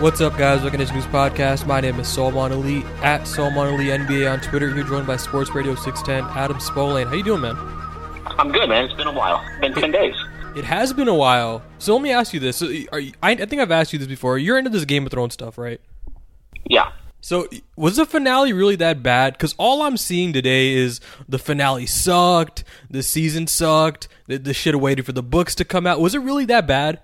What's 0.00 0.22
up, 0.22 0.38
guys? 0.38 0.62
Welcome 0.62 0.78
to 0.78 0.86
this 0.86 0.94
news 0.94 1.04
podcast. 1.04 1.66
My 1.66 1.78
name 1.78 2.00
is 2.00 2.08
Salman 2.08 2.52
Ali 2.52 2.82
at 3.02 3.28
Salman 3.28 3.74
Ali 3.74 3.88
NBA 3.88 4.32
on 4.32 4.40
Twitter. 4.40 4.72
Here 4.72 4.82
joined 4.82 5.06
by 5.06 5.18
Sports 5.18 5.50
Radio 5.54 5.74
610, 5.74 6.24
Adam 6.34 6.56
Spolane. 6.56 7.06
How 7.06 7.12
you 7.12 7.22
doing, 7.22 7.42
man? 7.42 7.54
I'm 8.38 8.50
good, 8.50 8.66
man. 8.70 8.86
It's 8.86 8.94
been 8.94 9.08
a 9.08 9.12
while. 9.12 9.44
Been 9.60 9.74
ten 9.74 9.90
days. 9.90 10.14
It 10.56 10.64
has 10.64 10.94
been 10.94 11.06
a 11.06 11.14
while. 11.14 11.62
So 11.78 11.92
let 11.92 12.00
me 12.00 12.12
ask 12.12 12.32
you 12.32 12.40
this: 12.40 12.56
So, 12.56 12.68
you, 12.68 12.88
I, 12.90 13.12
I 13.22 13.34
think 13.44 13.60
I've 13.60 13.70
asked 13.70 13.92
you 13.92 13.98
this 13.98 14.08
before. 14.08 14.38
You're 14.38 14.56
into 14.56 14.70
this 14.70 14.86
Game 14.86 15.04
of 15.04 15.12
Thrones 15.12 15.34
stuff, 15.34 15.58
right? 15.58 15.82
Yeah. 16.64 16.92
So 17.20 17.46
was 17.76 17.96
the 17.96 18.06
finale 18.06 18.54
really 18.54 18.76
that 18.76 19.02
bad? 19.02 19.34
Because 19.34 19.54
all 19.58 19.82
I'm 19.82 19.98
seeing 19.98 20.32
today 20.32 20.72
is 20.72 21.02
the 21.28 21.38
finale 21.38 21.84
sucked, 21.84 22.64
the 22.88 23.02
season 23.02 23.46
sucked, 23.46 24.08
the, 24.28 24.38
the 24.38 24.54
shit 24.54 24.80
waiting 24.80 25.04
for 25.04 25.12
the 25.12 25.22
books 25.22 25.54
to 25.56 25.64
come 25.66 25.86
out. 25.86 26.00
Was 26.00 26.14
it 26.14 26.20
really 26.20 26.46
that 26.46 26.66
bad? 26.66 27.02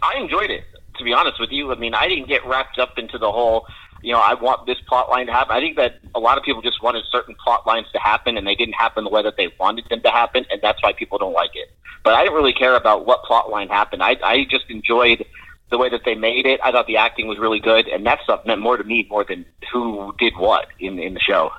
I 0.00 0.18
enjoyed 0.18 0.52
it. 0.52 0.62
To 1.02 1.04
be 1.04 1.14
honest 1.14 1.40
with 1.40 1.50
you, 1.50 1.72
I 1.72 1.74
mean, 1.74 1.94
I 1.94 2.06
didn't 2.06 2.28
get 2.28 2.46
wrapped 2.46 2.78
up 2.78 2.96
into 2.96 3.18
the 3.18 3.32
whole. 3.32 3.66
You 4.02 4.12
know, 4.12 4.20
I 4.20 4.34
want 4.34 4.66
this 4.66 4.78
plot 4.86 5.10
line 5.10 5.26
to 5.26 5.32
happen. 5.32 5.56
I 5.56 5.58
think 5.58 5.76
that 5.76 5.98
a 6.14 6.20
lot 6.20 6.38
of 6.38 6.44
people 6.44 6.62
just 6.62 6.80
wanted 6.80 7.02
certain 7.10 7.34
plot 7.42 7.66
lines 7.66 7.88
to 7.92 7.98
happen, 7.98 8.36
and 8.36 8.46
they 8.46 8.54
didn't 8.54 8.74
happen 8.74 9.02
the 9.02 9.10
way 9.10 9.20
that 9.20 9.36
they 9.36 9.48
wanted 9.58 9.84
them 9.90 10.00
to 10.02 10.10
happen, 10.12 10.46
and 10.48 10.62
that's 10.62 10.80
why 10.80 10.92
people 10.92 11.18
don't 11.18 11.32
like 11.32 11.50
it. 11.54 11.72
But 12.04 12.14
I 12.14 12.22
didn't 12.22 12.36
really 12.36 12.52
care 12.52 12.76
about 12.76 13.04
what 13.04 13.24
plot 13.24 13.50
line 13.50 13.66
happened. 13.66 14.00
I, 14.00 14.16
I 14.22 14.44
just 14.48 14.66
enjoyed 14.68 15.26
the 15.70 15.78
way 15.78 15.88
that 15.88 16.02
they 16.04 16.14
made 16.14 16.46
it. 16.46 16.60
I 16.62 16.70
thought 16.70 16.86
the 16.86 16.98
acting 16.98 17.26
was 17.26 17.40
really 17.40 17.58
good, 17.58 17.88
and 17.88 18.06
that 18.06 18.20
stuff 18.22 18.46
meant 18.46 18.60
more 18.60 18.76
to 18.76 18.84
me 18.84 19.04
more 19.10 19.24
than 19.24 19.44
who 19.72 20.14
did 20.20 20.34
what 20.36 20.68
in 20.78 21.00
in 21.00 21.14
the 21.14 21.20
show. 21.20 21.50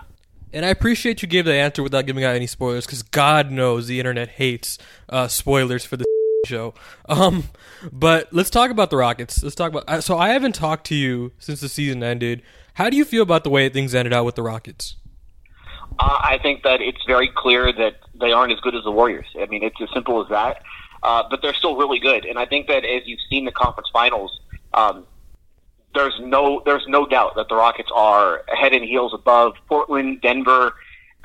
And 0.53 0.65
I 0.65 0.69
appreciate 0.69 1.21
you 1.21 1.27
gave 1.27 1.43
the 1.43 1.53
answer 1.53 1.83
without 1.83 2.05
giving 2.05 2.23
out 2.23 2.33
any 2.33 2.47
spoilers, 2.47 2.85
because 2.85 3.03
God 3.03 3.51
knows 3.51 3.87
the 3.87 3.99
internet 3.99 4.29
hates 4.29 4.77
uh, 5.09 5.27
spoilers 5.27 5.83
for 5.83 5.97
the 5.97 6.05
show. 6.45 6.73
Um, 7.07 7.45
but 7.91 8.33
let's 8.33 8.49
talk 8.49 8.69
about 8.69 8.89
the 8.89 8.97
Rockets. 8.97 9.41
Let's 9.41 9.55
talk 9.55 9.71
about. 9.71 9.85
uh, 9.87 10.01
So 10.01 10.17
I 10.17 10.29
haven't 10.29 10.55
talked 10.55 10.85
to 10.87 10.95
you 10.95 11.31
since 11.39 11.61
the 11.61 11.69
season 11.69 12.03
ended. 12.03 12.41
How 12.75 12.89
do 12.89 12.97
you 12.97 13.05
feel 13.05 13.23
about 13.23 13.43
the 13.43 13.49
way 13.49 13.69
things 13.69 13.95
ended 13.95 14.13
out 14.13 14.25
with 14.25 14.35
the 14.35 14.43
Rockets? 14.43 14.97
Uh, 15.99 16.19
I 16.21 16.39
think 16.41 16.63
that 16.63 16.81
it's 16.81 17.03
very 17.05 17.31
clear 17.33 17.71
that 17.71 17.95
they 18.19 18.31
aren't 18.31 18.51
as 18.51 18.59
good 18.59 18.75
as 18.75 18.83
the 18.83 18.91
Warriors. 18.91 19.27
I 19.39 19.45
mean, 19.45 19.63
it's 19.63 19.79
as 19.81 19.89
simple 19.93 20.21
as 20.21 20.29
that. 20.29 20.61
Uh, 21.03 21.23
but 21.29 21.41
they're 21.41 21.53
still 21.53 21.75
really 21.75 21.99
good, 21.99 22.23
and 22.23 22.39
I 22.39 22.45
think 22.45 22.67
that 22.67 22.85
as 22.85 23.01
you've 23.05 23.19
seen 23.29 23.43
the 23.43 23.51
conference 23.51 23.89
finals, 23.91 24.39
um, 24.73 25.05
there's 25.93 26.17
no 26.21 26.61
there's 26.65 26.85
no 26.87 27.05
doubt 27.05 27.35
that 27.35 27.49
the 27.49 27.55
Rockets 27.55 27.89
are 27.93 28.43
head 28.57 28.71
and 28.71 28.85
heels 28.85 29.13
above 29.13 29.55
Portland, 29.67 30.21
Denver, 30.21 30.73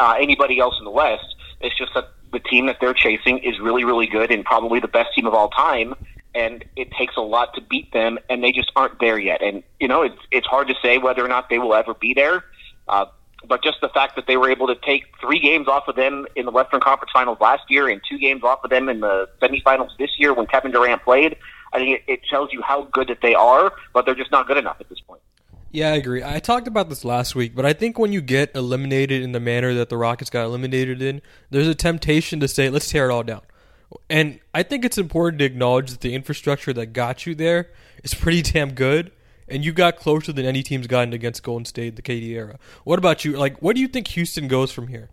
uh, 0.00 0.16
anybody 0.20 0.58
else 0.58 0.74
in 0.80 0.84
the 0.84 0.90
West. 0.90 1.36
It's 1.60 1.78
just 1.78 1.94
that 1.94 2.08
the 2.32 2.40
team 2.40 2.66
that 2.66 2.78
they're 2.80 2.94
chasing 2.94 3.38
is 3.38 3.58
really 3.60 3.84
really 3.84 4.06
good 4.06 4.30
and 4.30 4.44
probably 4.44 4.80
the 4.80 4.88
best 4.88 5.14
team 5.14 5.26
of 5.26 5.34
all 5.34 5.48
time. 5.50 5.94
And 6.34 6.64
it 6.76 6.92
takes 6.92 7.16
a 7.16 7.22
lot 7.22 7.54
to 7.54 7.60
beat 7.60 7.90
them, 7.92 8.18
and 8.28 8.44
they 8.44 8.52
just 8.52 8.70
aren't 8.76 9.00
there 9.00 9.18
yet. 9.18 9.42
And 9.42 9.62
you 9.80 9.88
know, 9.88 10.02
it's 10.02 10.20
it's 10.30 10.46
hard 10.46 10.68
to 10.68 10.74
say 10.82 10.98
whether 10.98 11.24
or 11.24 11.28
not 11.28 11.48
they 11.48 11.58
will 11.58 11.74
ever 11.74 11.94
be 11.94 12.14
there. 12.14 12.44
Uh, 12.86 13.06
but 13.46 13.62
just 13.62 13.80
the 13.80 13.88
fact 13.88 14.16
that 14.16 14.26
they 14.26 14.36
were 14.36 14.50
able 14.50 14.66
to 14.66 14.74
take 14.74 15.04
three 15.20 15.38
games 15.38 15.68
off 15.68 15.88
of 15.88 15.96
them 15.96 16.26
in 16.36 16.44
the 16.44 16.50
Western 16.50 16.80
Conference 16.80 17.10
Finals 17.12 17.38
last 17.40 17.62
year 17.68 17.88
and 17.88 18.00
two 18.08 18.18
games 18.18 18.42
off 18.42 18.64
of 18.64 18.70
them 18.70 18.88
in 18.88 19.00
the 19.00 19.28
semifinals 19.40 19.90
this 19.98 20.10
year 20.18 20.34
when 20.34 20.46
Kevin 20.46 20.72
Durant 20.72 21.02
played, 21.02 21.36
I 21.72 21.78
think 21.78 22.00
it, 22.00 22.12
it 22.12 22.20
tells 22.28 22.52
you 22.52 22.62
how 22.62 22.82
good 22.84 23.08
that 23.08 23.20
they 23.22 23.34
are, 23.34 23.72
but 23.92 24.06
they're 24.06 24.14
just 24.14 24.32
not 24.32 24.46
good 24.46 24.56
enough 24.56 24.76
at 24.80 24.88
this 24.88 25.00
point. 25.00 25.20
Yeah, 25.70 25.92
I 25.92 25.96
agree. 25.96 26.24
I 26.24 26.38
talked 26.38 26.66
about 26.66 26.88
this 26.88 27.04
last 27.04 27.34
week, 27.34 27.54
but 27.54 27.66
I 27.66 27.74
think 27.74 27.98
when 27.98 28.12
you 28.12 28.22
get 28.22 28.54
eliminated 28.54 29.22
in 29.22 29.32
the 29.32 29.40
manner 29.40 29.74
that 29.74 29.90
the 29.90 29.98
Rockets 29.98 30.30
got 30.30 30.44
eliminated 30.44 31.02
in, 31.02 31.20
there's 31.50 31.68
a 31.68 31.74
temptation 31.74 32.40
to 32.40 32.48
say, 32.48 32.70
let's 32.70 32.90
tear 32.90 33.10
it 33.10 33.12
all 33.12 33.22
down. 33.22 33.42
And 34.08 34.40
I 34.54 34.62
think 34.62 34.84
it's 34.84 34.98
important 34.98 35.40
to 35.40 35.44
acknowledge 35.44 35.90
that 35.90 36.00
the 36.00 36.14
infrastructure 36.14 36.72
that 36.72 36.86
got 36.86 37.26
you 37.26 37.34
there 37.34 37.70
is 38.02 38.14
pretty 38.14 38.42
damn 38.52 38.72
good, 38.72 39.12
and 39.46 39.64
you 39.64 39.72
got 39.72 39.96
closer 39.96 40.32
than 40.32 40.46
any 40.46 40.62
team's 40.62 40.86
gotten 40.86 41.12
against 41.12 41.42
Golden 41.42 41.64
State 41.64 41.96
the 41.96 42.02
KD 42.02 42.28
era. 42.30 42.58
What 42.84 42.98
about 42.98 43.24
you? 43.24 43.36
Like, 43.36 43.60
what 43.60 43.76
do 43.76 43.82
you 43.82 43.88
think 43.88 44.08
Houston 44.08 44.48
goes 44.48 44.72
from 44.72 44.88
here? 44.88 45.10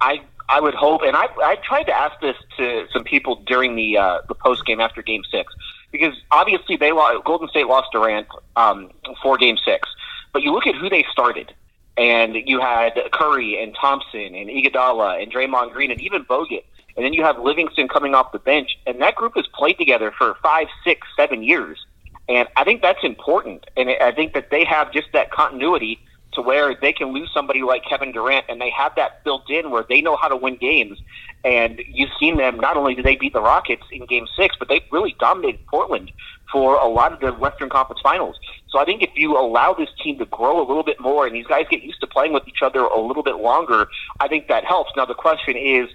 I 0.00 0.22
I 0.48 0.60
would 0.60 0.74
hope, 0.74 1.02
and 1.02 1.14
I 1.14 1.28
I 1.42 1.56
tried 1.56 1.84
to 1.84 1.92
ask 1.92 2.18
this 2.20 2.36
to 2.56 2.86
some 2.92 3.04
people 3.04 3.42
during 3.46 3.76
the 3.76 3.98
uh, 3.98 4.18
the 4.28 4.34
post 4.34 4.64
game 4.64 4.80
after 4.80 5.02
Game 5.02 5.22
Six, 5.30 5.52
because 5.90 6.14
obviously 6.30 6.76
they 6.76 6.92
lost, 6.92 7.24
Golden 7.24 7.48
State 7.48 7.66
lost 7.66 7.88
Durant 7.92 8.26
um, 8.56 8.90
for 9.22 9.38
Game 9.38 9.56
Six, 9.64 9.88
but 10.32 10.42
you 10.42 10.52
look 10.52 10.66
at 10.66 10.74
who 10.74 10.88
they 10.88 11.04
started, 11.10 11.52
and 11.96 12.34
you 12.34 12.60
had 12.60 12.92
Curry 13.12 13.62
and 13.62 13.74
Thompson 13.74 14.34
and 14.34 14.48
Iguodala 14.48 15.22
and 15.22 15.32
Draymond 15.32 15.72
Green 15.72 15.90
and 15.90 16.00
even 16.00 16.24
Bogut, 16.24 16.64
and 16.96 17.04
then 17.04 17.12
you 17.12 17.22
have 17.22 17.38
Livingston 17.38 17.88
coming 17.88 18.14
off 18.14 18.32
the 18.32 18.38
bench, 18.38 18.78
and 18.86 19.00
that 19.00 19.14
group 19.14 19.34
has 19.36 19.46
played 19.54 19.78
together 19.78 20.12
for 20.16 20.36
five, 20.42 20.68
six, 20.84 21.06
seven 21.16 21.42
years, 21.42 21.84
and 22.28 22.48
I 22.56 22.64
think 22.64 22.82
that's 22.82 23.02
important, 23.02 23.66
and 23.76 23.88
I 23.88 24.12
think 24.12 24.34
that 24.34 24.50
they 24.50 24.64
have 24.64 24.92
just 24.92 25.08
that 25.12 25.30
continuity 25.30 26.00
to 26.32 26.42
where 26.42 26.74
they 26.74 26.92
can 26.92 27.08
lose 27.08 27.30
somebody 27.32 27.62
like 27.62 27.84
Kevin 27.88 28.12
Durant, 28.12 28.46
and 28.48 28.60
they 28.60 28.70
have 28.70 28.94
that 28.96 29.24
built 29.24 29.50
in 29.50 29.70
where 29.70 29.84
they 29.88 30.00
know 30.00 30.16
how 30.16 30.28
to 30.28 30.36
win 30.36 30.56
games. 30.56 30.98
And 31.44 31.80
you've 31.88 32.10
seen 32.18 32.36
them. 32.36 32.58
Not 32.58 32.76
only 32.76 32.94
did 32.94 33.04
they 33.04 33.16
beat 33.16 33.32
the 33.32 33.40
Rockets 33.40 33.84
in 33.92 34.06
Game 34.06 34.26
Six, 34.36 34.56
but 34.58 34.68
they 34.68 34.84
really 34.90 35.14
dominated 35.20 35.64
Portland 35.66 36.10
for 36.52 36.76
a 36.76 36.88
lot 36.88 37.12
of 37.12 37.20
the 37.20 37.32
Western 37.32 37.68
Conference 37.68 38.00
Finals. 38.02 38.36
So 38.68 38.78
I 38.78 38.84
think 38.84 39.02
if 39.02 39.10
you 39.14 39.38
allow 39.38 39.72
this 39.72 39.88
team 40.02 40.18
to 40.18 40.26
grow 40.26 40.58
a 40.58 40.66
little 40.66 40.82
bit 40.82 41.00
more, 41.00 41.26
and 41.26 41.34
these 41.34 41.46
guys 41.46 41.66
get 41.70 41.82
used 41.82 42.00
to 42.00 42.06
playing 42.06 42.32
with 42.32 42.46
each 42.48 42.62
other 42.62 42.80
a 42.80 43.00
little 43.00 43.22
bit 43.22 43.36
longer, 43.36 43.88
I 44.20 44.28
think 44.28 44.48
that 44.48 44.64
helps. 44.64 44.90
Now 44.96 45.04
the 45.04 45.14
question 45.14 45.56
is, 45.56 45.88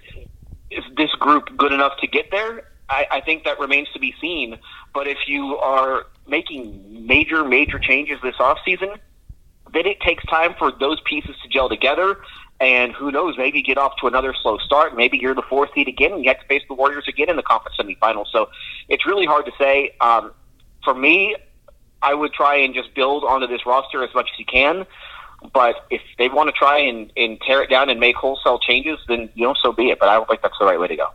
is 0.70 0.84
this 0.96 1.10
group 1.12 1.56
good 1.56 1.72
enough 1.72 1.92
to 2.00 2.06
get 2.06 2.30
there? 2.30 2.64
I, 2.88 3.06
I 3.10 3.20
think 3.20 3.44
that 3.44 3.58
remains 3.58 3.88
to 3.92 3.98
be 3.98 4.14
seen. 4.20 4.58
But 4.92 5.06
if 5.06 5.18
you 5.26 5.56
are 5.58 6.06
making 6.26 7.06
major, 7.06 7.44
major 7.44 7.78
changes 7.78 8.18
this 8.22 8.36
offseason, 8.36 8.98
then 9.72 9.86
it 9.86 10.00
takes 10.00 10.24
time 10.26 10.54
for 10.58 10.72
those 10.72 11.00
pieces 11.04 11.34
to 11.42 11.48
gel 11.48 11.68
together. 11.68 12.18
And 12.60 12.92
who 12.92 13.10
knows, 13.10 13.36
maybe 13.36 13.62
get 13.62 13.78
off 13.78 13.94
to 14.00 14.06
another 14.06 14.34
slow 14.40 14.58
start. 14.58 14.96
Maybe 14.96 15.18
you're 15.18 15.34
the 15.34 15.42
fourth 15.42 15.70
seed 15.74 15.88
again 15.88 16.12
and 16.12 16.24
you 16.24 16.30
have 16.30 16.40
to 16.40 16.46
face 16.46 16.62
the 16.68 16.74
Warriors 16.74 17.04
again 17.08 17.28
in 17.28 17.36
the 17.36 17.42
conference 17.42 17.76
semifinals. 17.78 18.26
So 18.30 18.48
it's 18.88 19.04
really 19.06 19.26
hard 19.26 19.46
to 19.46 19.52
say. 19.58 19.94
Um, 20.00 20.32
for 20.84 20.94
me, 20.94 21.36
I 22.00 22.14
would 22.14 22.32
try 22.32 22.56
and 22.56 22.74
just 22.74 22.94
build 22.94 23.24
onto 23.24 23.46
this 23.46 23.66
roster 23.66 24.04
as 24.04 24.14
much 24.14 24.28
as 24.32 24.38
you 24.38 24.44
can. 24.44 24.86
But 25.52 25.86
if 25.90 26.00
they 26.16 26.28
want 26.28 26.48
to 26.48 26.52
try 26.52 26.78
and, 26.78 27.12
and 27.16 27.40
tear 27.40 27.62
it 27.62 27.70
down 27.70 27.90
and 27.90 28.00
make 28.00 28.16
wholesale 28.16 28.58
changes, 28.58 28.98
then 29.08 29.28
you 29.34 29.46
know, 29.46 29.54
so 29.60 29.72
be 29.72 29.90
it. 29.90 29.98
But 29.98 30.08
I 30.08 30.14
don't 30.14 30.28
think 30.28 30.40
that's 30.40 30.58
the 30.58 30.64
right 30.64 30.78
way 30.78 30.88
to 30.88 30.96
go. 30.96 31.08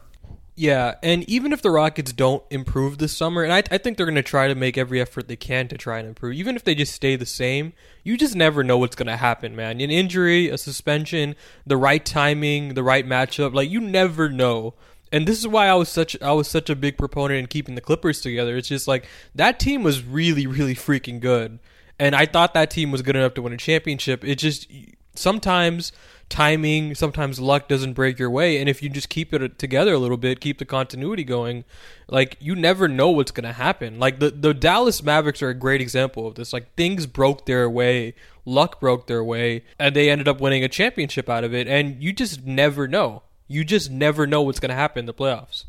Yeah, 0.59 0.95
and 1.01 1.23
even 1.29 1.53
if 1.53 1.61
the 1.61 1.71
Rockets 1.71 2.11
don't 2.11 2.43
improve 2.49 2.97
this 2.97 3.15
summer, 3.15 3.43
and 3.43 3.53
I, 3.53 3.63
I 3.71 3.77
think 3.77 3.95
they're 3.95 4.05
going 4.05 4.15
to 4.15 4.21
try 4.21 4.49
to 4.49 4.55
make 4.55 4.77
every 4.77 5.00
effort 5.00 5.29
they 5.29 5.38
can 5.38 5.69
to 5.69 5.77
try 5.77 6.00
and 6.00 6.07
improve, 6.09 6.33
even 6.33 6.57
if 6.57 6.65
they 6.65 6.75
just 6.75 6.94
stay 6.94 7.15
the 7.15 7.25
same, 7.25 7.71
you 8.03 8.17
just 8.17 8.35
never 8.35 8.61
know 8.61 8.77
what's 8.77 8.97
going 8.97 9.07
to 9.07 9.15
happen, 9.15 9.56
man. 9.56 9.79
An 9.79 9.89
injury, 9.89 10.50
a 10.50 10.57
suspension, 10.57 11.38
the 11.65 11.77
right 11.77 12.06
timing, 12.06 12.73
the 12.73 12.83
right 12.83 13.07
matchup, 13.07 13.53
like 13.53 13.69
you 13.69 13.79
never 13.79 14.27
know. 14.27 14.73
And 15.13 15.25
this 15.25 15.39
is 15.39 15.47
why 15.47 15.69
I 15.69 15.75
was 15.75 15.88
such 15.88 16.21
I 16.21 16.33
was 16.33 16.50
such 16.50 16.69
a 16.69 16.75
big 16.75 16.97
proponent 16.97 17.39
in 17.39 17.47
keeping 17.47 17.75
the 17.75 17.81
Clippers 17.81 18.19
together. 18.19 18.57
It's 18.57 18.67
just 18.67 18.85
like 18.85 19.07
that 19.33 19.62
team 19.62 19.81
was 19.81 20.03
really 20.03 20.45
really 20.45 20.75
freaking 20.75 21.21
good, 21.21 21.59
and 21.97 22.13
I 22.13 22.25
thought 22.25 22.53
that 22.53 22.69
team 22.69 22.91
was 22.91 23.01
good 23.01 23.15
enough 23.15 23.33
to 23.35 23.41
win 23.41 23.53
a 23.53 23.57
championship. 23.57 24.25
It 24.25 24.35
just 24.35 24.69
sometimes 25.15 25.94
timing, 26.29 26.95
sometimes 26.95 27.39
luck 27.39 27.67
doesn't 27.67 27.93
break 27.93 28.19
your 28.19 28.29
way. 28.29 28.59
And 28.59 28.69
if 28.69 28.81
you 28.81 28.89
just 28.89 29.09
keep 29.09 29.33
it 29.33 29.59
together 29.59 29.93
a 29.93 29.97
little 29.97 30.17
bit, 30.17 30.39
keep 30.39 30.59
the 30.59 30.65
continuity 30.65 31.23
going, 31.23 31.65
like 32.07 32.37
you 32.39 32.55
never 32.55 32.87
know 32.87 33.09
what's 33.09 33.31
gonna 33.31 33.53
happen. 33.53 33.99
Like 33.99 34.19
the 34.19 34.29
the 34.29 34.53
Dallas 34.53 35.03
Mavericks 35.03 35.41
are 35.41 35.49
a 35.49 35.53
great 35.53 35.81
example 35.81 36.27
of 36.27 36.35
this. 36.35 36.53
Like 36.53 36.73
things 36.75 37.05
broke 37.05 37.45
their 37.45 37.69
way, 37.69 38.13
luck 38.45 38.79
broke 38.79 39.07
their 39.07 39.23
way, 39.23 39.63
and 39.77 39.95
they 39.95 40.09
ended 40.09 40.27
up 40.27 40.39
winning 40.39 40.63
a 40.63 40.69
championship 40.69 41.29
out 41.29 41.43
of 41.43 41.53
it. 41.53 41.67
And 41.67 42.01
you 42.01 42.13
just 42.13 42.45
never 42.45 42.87
know. 42.87 43.23
You 43.47 43.63
just 43.63 43.89
never 43.89 44.27
know 44.27 44.41
what's 44.41 44.59
gonna 44.59 44.75
happen 44.75 45.01
in 45.01 45.05
the 45.05 45.13
playoffs. 45.13 45.65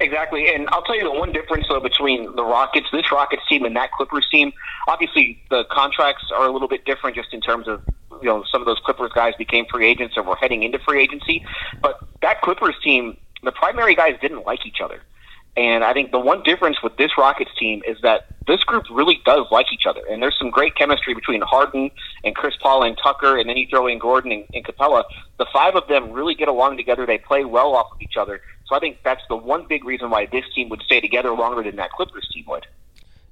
Exactly, 0.00 0.52
and 0.52 0.68
I'll 0.70 0.82
tell 0.82 0.96
you 0.96 1.04
the 1.04 1.12
one 1.12 1.32
difference 1.32 1.66
though 1.68 1.80
between 1.80 2.34
the 2.34 2.44
Rockets, 2.44 2.86
this 2.92 3.10
Rockets 3.12 3.42
team, 3.48 3.64
and 3.64 3.76
that 3.76 3.92
Clippers 3.92 4.26
team. 4.30 4.52
Obviously, 4.88 5.42
the 5.50 5.64
contracts 5.70 6.24
are 6.34 6.46
a 6.46 6.50
little 6.52 6.68
bit 6.68 6.84
different, 6.84 7.16
just 7.16 7.32
in 7.32 7.40
terms 7.40 7.68
of 7.68 7.82
you 8.20 8.28
know 8.28 8.44
some 8.50 8.60
of 8.60 8.66
those 8.66 8.78
Clippers 8.84 9.12
guys 9.14 9.34
became 9.38 9.66
free 9.70 9.86
agents 9.86 10.16
or 10.16 10.22
were 10.22 10.36
heading 10.36 10.62
into 10.62 10.78
free 10.78 11.02
agency. 11.02 11.44
But 11.80 12.00
that 12.22 12.40
Clippers 12.42 12.74
team, 12.82 13.16
the 13.42 13.52
primary 13.52 13.94
guys 13.94 14.18
didn't 14.20 14.44
like 14.44 14.66
each 14.66 14.80
other. 14.82 15.00
And 15.56 15.84
I 15.84 15.92
think 15.92 16.10
the 16.10 16.18
one 16.18 16.42
difference 16.42 16.82
with 16.82 16.96
this 16.96 17.12
Rockets 17.16 17.52
team 17.58 17.82
is 17.86 17.96
that 18.02 18.26
this 18.46 18.62
group 18.64 18.84
really 18.90 19.20
does 19.24 19.46
like 19.52 19.66
each 19.72 19.86
other. 19.86 20.02
And 20.10 20.20
there's 20.20 20.36
some 20.38 20.50
great 20.50 20.74
chemistry 20.74 21.14
between 21.14 21.40
Harden 21.42 21.90
and 22.24 22.34
Chris 22.34 22.54
Paul 22.60 22.82
and 22.82 22.98
Tucker, 23.00 23.38
and 23.38 23.48
then 23.48 23.56
you 23.56 23.66
throw 23.68 23.86
in 23.86 23.98
Gordon 23.98 24.32
and, 24.32 24.44
and 24.52 24.64
Capela. 24.64 25.04
The 25.38 25.46
five 25.52 25.76
of 25.76 25.86
them 25.86 26.10
really 26.10 26.34
get 26.34 26.48
along 26.48 26.76
together. 26.76 27.06
They 27.06 27.18
play 27.18 27.44
well 27.44 27.74
off 27.76 27.86
of 27.92 28.02
each 28.02 28.16
other. 28.18 28.40
So 28.66 28.74
I 28.74 28.78
think 28.78 28.98
that's 29.04 29.22
the 29.28 29.36
one 29.36 29.66
big 29.68 29.84
reason 29.84 30.10
why 30.10 30.26
this 30.26 30.44
team 30.54 30.68
would 30.70 30.82
stay 30.82 31.00
together 31.00 31.32
longer 31.32 31.62
than 31.62 31.76
that 31.76 31.90
Clippers 31.92 32.28
team 32.32 32.44
would. 32.48 32.66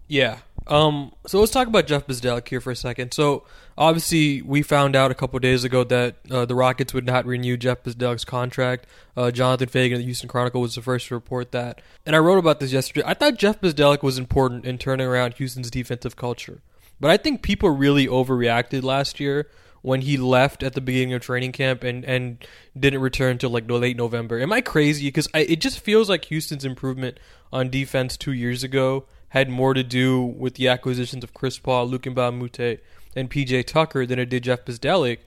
Yeah. 0.09 0.39
Um, 0.67 1.13
so 1.27 1.41
let's 1.41 1.51
talk 1.51 1.67
about 1.67 1.87
Jeff 1.87 2.07
Bzdelik 2.07 2.47
here 2.47 2.61
for 2.61 2.71
a 2.71 2.77
second. 2.77 3.13
So 3.13 3.45
obviously, 3.77 4.43
we 4.43 4.63
found 4.63 4.95
out 4.95 5.11
a 5.11 5.15
couple 5.15 5.39
days 5.41 5.65
ago 5.65 5.85
that 5.85 6.17
uh, 6.31 6.45
the 6.45 6.55
Rockets 6.55 6.95
would 6.95 7.07
not 7.07 7.27
renew 7.27 7.57
Jeff 7.57 7.83
Bzdelik's 7.83 8.25
contract. 8.25 8.87
Uh, 9.17 9.31
Jonathan 9.31 9.69
Feigen 9.69 9.93
of 9.93 9.99
the 9.99 10.05
Houston 10.05 10.29
Chronicle 10.29 10.61
was 10.61 10.75
the 10.75 10.83
first 10.83 11.09
to 11.09 11.15
report 11.15 11.53
that, 11.53 11.81
and 12.07 12.15
I 12.15 12.21
wrote 12.21 12.39
about 12.39 12.61
this 12.61 12.73
yesterday. 12.73 13.03
I 13.07 13.15
thought 13.15 13.37
Jeff 13.39 13.61
Bzdelik 13.61 14.03
was 14.03 14.19
important 14.19 14.65
in 14.65 14.79
turning 14.79 15.07
around 15.07 15.35
Houston's 15.35 15.71
defensive 15.71 16.15
culture, 16.15 16.63
but 17.01 17.11
I 17.11 17.17
think 17.17 17.43
people 17.43 17.71
really 17.71 18.07
overreacted 18.07 18.83
last 18.83 19.19
year 19.19 19.49
when 19.83 20.03
he 20.03 20.17
left 20.17 20.63
at 20.63 20.75
the 20.75 20.81
beginning 20.81 21.13
of 21.13 21.21
training 21.21 21.53
camp 21.53 21.85
and, 21.85 22.05
and 22.05 22.45
didn't 22.79 23.01
return 23.01 23.33
until 23.33 23.51
like 23.51 23.69
late 23.69 23.97
November. 23.97 24.41
Am 24.41 24.53
I 24.53 24.61
crazy? 24.61 25.09
Because 25.09 25.29
it 25.35 25.61
just 25.61 25.81
feels 25.81 26.09
like 26.09 26.25
Houston's 26.27 26.65
improvement 26.65 27.19
on 27.53 27.69
defense 27.69 28.17
two 28.17 28.33
years 28.33 28.65
ago 28.65 29.05
had 29.31 29.49
more 29.49 29.75
to 29.75 29.83
do 29.83 30.23
with 30.23 30.55
the 30.55 30.69
acquisitions 30.69 31.25
of 31.25 31.35
Chris 31.35 31.59
Paul, 31.59 31.87
Luc 31.87 32.03
Mbah 32.03 32.79
and 33.17 33.31
PJ 33.31 33.67
Tucker 33.67 34.07
than 34.07 34.19
it 34.19 34.27
did 34.27 34.45
Jeff 34.45 34.65
Bzdelik. 34.65 35.19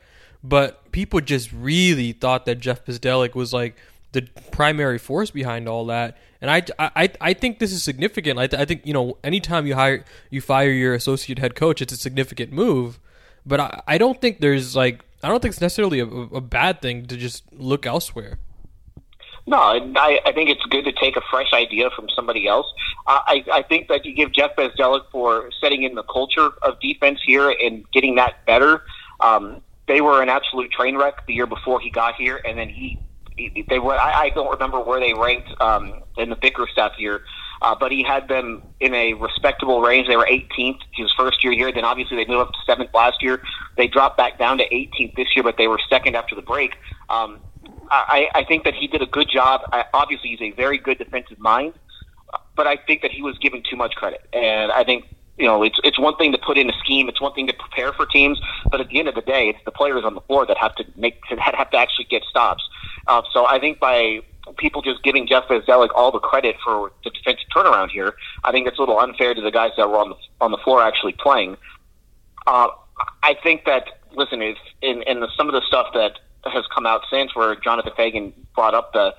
But 0.44 0.92
people 0.92 1.22
just 1.22 1.52
really 1.52 2.12
thought 2.12 2.46
that 2.46 2.60
Jeff 2.60 2.86
Bzdelik 2.86 3.34
was 3.34 3.52
like 3.52 3.76
the 4.12 4.28
primary 4.52 5.00
force 5.00 5.32
behind 5.32 5.68
all 5.68 5.88
that. 5.88 6.18
And 6.40 6.52
I, 6.52 6.64
I, 6.78 7.10
I 7.20 7.34
think 7.34 7.58
this 7.58 7.74
is 7.74 7.82
significant. 7.84 8.38
I, 8.38 8.48
th- 8.48 8.62
I 8.62 8.66
think 8.66 8.86
you 8.86 8.94
know 8.94 9.18
anytime 9.24 9.66
you 9.66 9.74
hire 9.74 10.06
you 10.30 10.40
fire 10.40 10.70
your 10.70 10.94
associate 10.94 11.40
head 11.40 11.56
coach, 11.56 11.82
it's 11.82 11.94
a 11.94 11.98
significant 11.98 12.52
move. 12.52 13.00
But 13.46 13.60
I, 13.60 13.82
I 13.88 13.98
don't 13.98 14.20
think 14.20 14.40
there's 14.40 14.76
like 14.76 15.04
I 15.24 15.30
don't 15.30 15.42
think 15.42 15.54
it's 15.54 15.62
necessarily 15.62 16.00
a, 16.00 16.06
a 16.06 16.42
bad 16.42 16.82
thing 16.82 17.06
to 17.08 17.18
just 17.18 17.44
look 17.54 17.86
elsewhere. 17.86 18.40
No, 19.48 19.58
I, 19.58 20.20
I 20.26 20.32
think 20.32 20.50
it's 20.50 20.64
good 20.72 20.86
to 20.86 20.92
take 20.92 21.16
a 21.16 21.22
fresh 21.30 21.54
idea 21.54 21.92
from 21.96 22.08
somebody 22.16 22.48
else. 22.48 22.66
I, 23.06 23.44
I 23.54 23.62
think 23.62 23.90
that 23.90 24.04
you 24.04 24.16
give 24.16 24.34
Jeff 24.34 24.56
Bzdelik 24.56 25.04
for 25.12 25.52
setting 25.62 25.84
in 25.84 25.94
the 25.94 26.02
culture 26.04 26.50
of 26.64 26.80
defense 26.80 27.20
here 27.24 27.52
and 27.52 27.90
getting 27.92 28.16
that 28.16 28.44
better. 28.48 28.82
Um, 29.20 29.62
they 29.88 30.02
were 30.02 30.24
an 30.24 30.30
absolute 30.30 30.72
train 30.72 30.98
wreck 30.98 31.28
the 31.28 31.34
year 31.34 31.46
before 31.46 31.80
he 31.80 31.92
got 31.92 32.16
here, 32.16 32.42
and 32.44 32.58
then 32.58 32.70
he, 32.70 33.00
he 33.38 33.66
they 33.70 33.78
were. 33.78 33.94
I, 33.94 34.24
I 34.24 34.30
don't 34.30 34.52
remember 34.52 34.80
where 34.80 35.00
they 35.00 35.14
ranked 35.14 35.50
um, 35.62 36.02
in 36.18 36.32
the 36.32 36.36
Bickerstaff 36.36 36.94
year, 36.98 37.22
uh, 37.62 37.76
but 37.80 37.92
he 37.92 38.04
had 38.04 38.28
them 38.28 38.62
in 38.80 38.94
a 38.94 39.14
respectable 39.14 39.82
range. 39.82 40.08
They 40.08 40.18
were 40.18 40.28
18th 40.30 40.80
his 40.94 41.12
first 41.18 41.44
year 41.44 41.54
here. 41.54 41.72
Then 41.72 41.86
obviously 41.86 42.18
they 42.18 42.26
moved 42.26 42.42
up 42.42 42.52
to 42.52 42.60
seventh 42.66 42.94
last 42.94 43.22
year. 43.22 43.42
They 43.78 43.88
dropped 43.88 44.18
back 44.18 44.38
down 44.38 44.58
to 44.58 44.70
18th 44.70 45.16
this 45.16 45.28
year, 45.36 45.44
but 45.44 45.56
they 45.58 45.68
were 45.68 45.80
second 45.90 46.16
after 46.16 46.36
the 46.36 46.42
break. 46.42 46.76
Um, 47.10 47.40
I, 47.90 48.28
I 48.34 48.44
think 48.44 48.64
that 48.64 48.74
he 48.74 48.88
did 48.88 49.02
a 49.02 49.06
good 49.06 49.30
job. 49.30 49.62
I, 49.72 49.86
obviously, 49.94 50.30
he's 50.30 50.42
a 50.42 50.52
very 50.52 50.78
good 50.78 50.98
defensive 50.98 51.40
mind, 51.40 51.74
but 52.56 52.68
I 52.68 52.78
think 52.78 53.02
that 53.02 53.12
he 53.12 53.22
was 53.22 53.38
given 53.40 53.64
too 53.70 53.76
much 53.76 53.96
credit. 53.96 54.28
And 54.34 54.72
I 54.72 54.84
think 54.84 55.06
you 55.38 55.46
know 55.46 55.64
it's 55.64 55.80
it's 55.84 56.00
one 56.00 56.16
thing 56.18 56.32
to 56.32 56.38
put 56.38 56.58
in 56.58 56.70
a 56.70 56.74
scheme, 56.84 57.10
it's 57.10 57.22
one 57.22 57.34
thing 57.34 57.48
to 57.48 57.54
prepare 57.54 57.94
for 57.94 58.06
teams, 58.06 58.40
but 58.72 58.80
at 58.80 58.90
the 58.90 59.00
end 59.00 59.08
of 59.08 59.16
the 59.16 59.22
day, 59.22 59.50
it's 59.50 59.60
the 59.66 59.72
players 59.72 60.04
on 60.04 60.16
the 60.16 60.22
floor 60.22 60.46
that 60.46 60.58
have 60.58 60.76
to 60.76 60.86
make 60.96 61.20
that 61.30 61.56
have 61.56 61.70
to 61.72 61.78
actually 61.78 62.06
get 62.06 62.24
stops. 62.24 62.64
Uh, 63.08 63.22
so 63.32 63.46
I 63.46 63.60
think 63.60 63.80
by 63.80 64.22
people 64.58 64.82
just 64.82 65.04
giving 65.04 65.28
Jeff 65.28 65.48
Bzdelik 65.48 65.90
all 65.96 66.12
the 66.12 66.20
credit 66.20 66.56
for 66.64 66.92
the 67.04 67.10
defensive 67.10 67.48
turnaround 67.56 67.90
here, 67.90 68.16
I 68.44 68.52
think 68.52 68.68
it's 68.68 68.78
a 68.78 68.82
little 68.82 69.00
unfair 69.00 69.34
to 69.34 69.42
the 69.42 69.52
guys 69.52 69.72
that 69.78 69.90
were 69.90 69.98
on 69.98 70.10
the 70.10 70.16
on 70.42 70.52
the 70.52 70.58
floor 70.58 70.82
actually 70.82 71.14
playing. 71.14 71.58
Uh, 72.48 72.68
I 73.24 73.36
think 73.44 73.66
that 73.66 73.86
listen, 74.16 74.42
if 74.42 74.58
in, 74.82 75.02
in 75.04 75.20
the, 75.20 75.28
some 75.36 75.48
of 75.48 75.54
the 75.54 75.62
stuff 75.68 75.88
that 75.94 76.20
has 76.46 76.66
come 76.74 76.86
out 76.86 77.02
since 77.12 77.36
where 77.36 77.56
Jonathan 77.56 77.92
Feigen 77.98 78.34
brought 78.54 78.74
up 78.74 78.94
the 78.94 79.14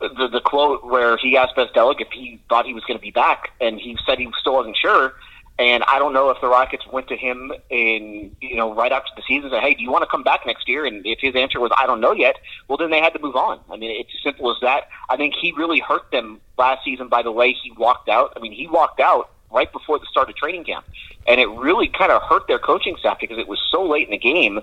the, 0.00 0.28
the 0.28 0.40
quote 0.40 0.84
where 0.84 1.16
he 1.16 1.36
asked 1.36 1.54
Bzdelik 1.56 2.00
if 2.00 2.08
he 2.12 2.40
thought 2.48 2.66
he 2.66 2.74
was 2.74 2.84
going 2.84 2.98
to 2.98 3.02
be 3.02 3.12
back, 3.12 3.50
and 3.60 3.80
he 3.80 3.96
said 4.04 4.18
he 4.18 4.28
still 4.40 4.54
wasn't 4.54 4.76
sure. 4.76 5.14
And 5.58 5.84
I 5.84 5.98
don't 5.98 6.12
know 6.12 6.30
if 6.30 6.40
the 6.40 6.48
Rockets 6.48 6.86
went 6.90 7.08
to 7.08 7.16
him 7.16 7.52
in, 7.68 8.34
you 8.40 8.56
know, 8.56 8.74
right 8.74 8.90
after 8.90 9.10
the 9.14 9.22
season 9.28 9.44
and 9.44 9.52
said, 9.52 9.62
hey, 9.62 9.74
do 9.74 9.82
you 9.82 9.90
want 9.90 10.02
to 10.02 10.08
come 10.08 10.22
back 10.22 10.46
next 10.46 10.66
year? 10.66 10.86
And 10.86 11.04
if 11.06 11.20
his 11.20 11.36
answer 11.36 11.60
was, 11.60 11.70
I 11.78 11.86
don't 11.86 12.00
know 12.00 12.12
yet, 12.12 12.36
well, 12.68 12.78
then 12.78 12.90
they 12.90 13.00
had 13.00 13.12
to 13.12 13.18
move 13.18 13.36
on. 13.36 13.60
I 13.70 13.76
mean, 13.76 13.90
it's 13.90 14.10
as 14.14 14.22
simple 14.22 14.50
as 14.50 14.56
that. 14.62 14.88
I 15.10 15.16
think 15.16 15.34
he 15.40 15.52
really 15.52 15.80
hurt 15.80 16.10
them 16.10 16.40
last 16.56 16.84
season 16.84 17.08
by 17.08 17.22
the 17.22 17.30
way 17.30 17.52
he 17.52 17.70
walked 17.72 18.08
out. 18.08 18.32
I 18.34 18.40
mean, 18.40 18.52
he 18.52 18.66
walked 18.66 18.98
out 18.98 19.30
right 19.50 19.70
before 19.70 19.98
the 19.98 20.06
start 20.10 20.30
of 20.30 20.36
training 20.36 20.64
camp. 20.64 20.86
And 21.28 21.40
it 21.40 21.48
really 21.50 21.86
kind 21.86 22.10
of 22.10 22.22
hurt 22.22 22.48
their 22.48 22.58
coaching 22.58 22.96
staff 22.98 23.18
because 23.20 23.38
it 23.38 23.46
was 23.46 23.60
so 23.70 23.86
late 23.86 24.08
in 24.08 24.10
the 24.10 24.18
game. 24.18 24.60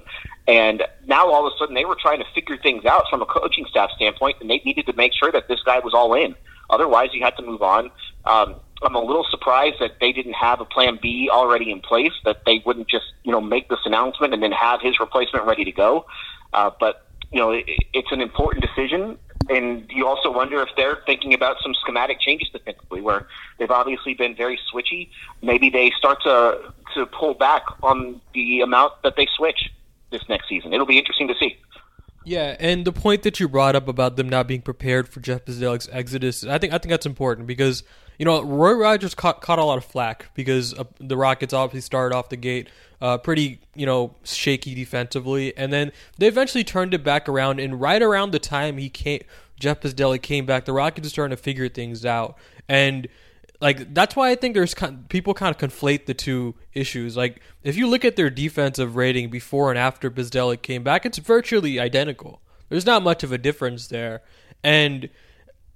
And 0.47 0.83
now 1.05 1.29
all 1.31 1.47
of 1.47 1.53
a 1.53 1.57
sudden 1.57 1.75
they 1.75 1.85
were 1.85 1.95
trying 1.95 2.19
to 2.19 2.25
figure 2.33 2.57
things 2.57 2.83
out 2.85 3.03
from 3.09 3.21
a 3.21 3.25
coaching 3.25 3.65
staff 3.69 3.91
standpoint, 3.95 4.37
and 4.41 4.49
they 4.49 4.61
needed 4.65 4.87
to 4.87 4.93
make 4.93 5.13
sure 5.13 5.31
that 5.31 5.47
this 5.47 5.61
guy 5.63 5.79
was 5.79 5.93
all 5.93 6.13
in. 6.15 6.35
Otherwise, 6.69 7.09
you 7.13 7.23
had 7.23 7.35
to 7.37 7.43
move 7.43 7.61
on. 7.61 7.91
Um, 8.25 8.55
I'm 8.81 8.95
a 8.95 9.03
little 9.03 9.25
surprised 9.29 9.77
that 9.79 9.99
they 9.99 10.11
didn't 10.11 10.33
have 10.33 10.61
a 10.61 10.65
plan 10.65 10.99
B 11.01 11.29
already 11.31 11.71
in 11.71 11.81
place, 11.81 12.13
that 12.25 12.45
they 12.45 12.61
wouldn't 12.65 12.87
just, 12.89 13.05
you 13.23 13.31
know, 13.31 13.41
make 13.41 13.69
this 13.69 13.79
announcement 13.85 14.33
and 14.33 14.41
then 14.41 14.51
have 14.51 14.81
his 14.81 14.99
replacement 14.99 15.45
ready 15.45 15.65
to 15.65 15.71
go. 15.71 16.05
Uh, 16.53 16.71
but, 16.79 17.05
you 17.31 17.39
know, 17.39 17.51
it, 17.51 17.65
it's 17.93 18.11
an 18.11 18.21
important 18.21 18.65
decision 18.65 19.17
and 19.49 19.89
you 19.89 20.07
also 20.07 20.31
wonder 20.31 20.61
if 20.61 20.69
they're 20.75 20.99
thinking 21.05 21.33
about 21.33 21.57
some 21.61 21.73
schematic 21.73 22.19
changes 22.19 22.49
defensively, 22.49 23.01
where 23.01 23.27
they've 23.57 23.71
obviously 23.71 24.13
been 24.13 24.35
very 24.35 24.59
switchy. 24.71 25.09
Maybe 25.41 25.69
they 25.69 25.91
start 25.97 26.21
to 26.23 26.73
to 26.95 27.05
pull 27.05 27.33
back 27.33 27.63
on 27.83 28.19
the 28.33 28.61
amount 28.61 28.93
that 29.03 29.15
they 29.15 29.27
switch 29.37 29.71
this 30.11 30.21
next 30.27 30.49
season. 30.49 30.73
It'll 30.73 30.85
be 30.85 30.97
interesting 30.97 31.27
to 31.27 31.35
see. 31.39 31.57
Yeah, 32.25 32.57
and 32.59 32.85
the 32.85 32.91
point 32.91 33.23
that 33.23 33.39
you 33.39 33.47
brought 33.47 33.75
up 33.75 33.87
about 33.87 34.17
them 34.17 34.27
not 34.27 34.47
being 34.47 34.61
prepared 34.61 35.07
for 35.07 35.19
Jeff 35.19 35.45
Bzdelik's 35.45 35.89
exodus, 35.91 36.43
I 36.43 36.57
think 36.57 36.73
I 36.73 36.77
think 36.77 36.91
that's 36.91 37.05
important 37.05 37.47
because 37.47 37.83
you 38.19 38.25
know 38.25 38.43
Roy 38.43 38.73
Rogers 38.73 39.15
caught, 39.15 39.41
caught 39.41 39.57
a 39.57 39.63
lot 39.63 39.79
of 39.79 39.85
flack 39.85 40.27
because 40.35 40.75
uh, 40.75 40.83
the 40.99 41.17
Rockets 41.17 41.53
obviously 41.53 41.81
started 41.81 42.15
off 42.15 42.29
the 42.29 42.37
gate 42.37 42.69
uh, 43.01 43.17
pretty 43.17 43.61
you 43.75 43.85
know 43.85 44.15
shaky 44.23 44.75
defensively, 44.75 45.55
and 45.57 45.73
then 45.73 45.91
they 46.17 46.27
eventually 46.27 46.63
turned 46.63 46.93
it 46.93 47.03
back 47.03 47.27
around. 47.27 47.59
And 47.59 47.81
right 47.81 48.01
around 48.01 48.31
the 48.31 48.39
time 48.39 48.77
he 48.77 48.89
came, 48.89 49.21
Jeff 49.59 49.81
Bzdelik 49.81 50.21
came 50.21 50.45
back, 50.45 50.65
the 50.65 50.73
Rockets 50.73 51.07
are 51.07 51.09
starting 51.09 51.35
to 51.35 51.41
figure 51.41 51.69
things 51.69 52.05
out, 52.05 52.37
and 52.67 53.07
like 53.61 53.93
that's 53.93 54.15
why 54.15 54.29
I 54.29 54.35
think 54.35 54.53
there's 54.53 54.75
people 55.07 55.33
kind 55.33 55.55
of 55.55 55.59
conflate 55.59 56.05
the 56.05 56.13
two 56.13 56.55
issues. 56.73 57.15
Like 57.15 57.41
if 57.63 57.77
you 57.77 57.87
look 57.87 58.03
at 58.03 58.15
their 58.15 58.29
defensive 58.29 58.95
rating 58.95 59.29
before 59.29 59.69
and 59.69 59.79
after 59.79 60.11
Bzdelik 60.11 60.61
came 60.61 60.83
back, 60.83 61.05
it's 61.05 61.17
virtually 61.17 61.79
identical. 61.79 62.41
There's 62.69 62.85
not 62.85 63.01
much 63.01 63.23
of 63.23 63.31
a 63.31 63.37
difference 63.37 63.87
there, 63.87 64.21
and 64.63 65.09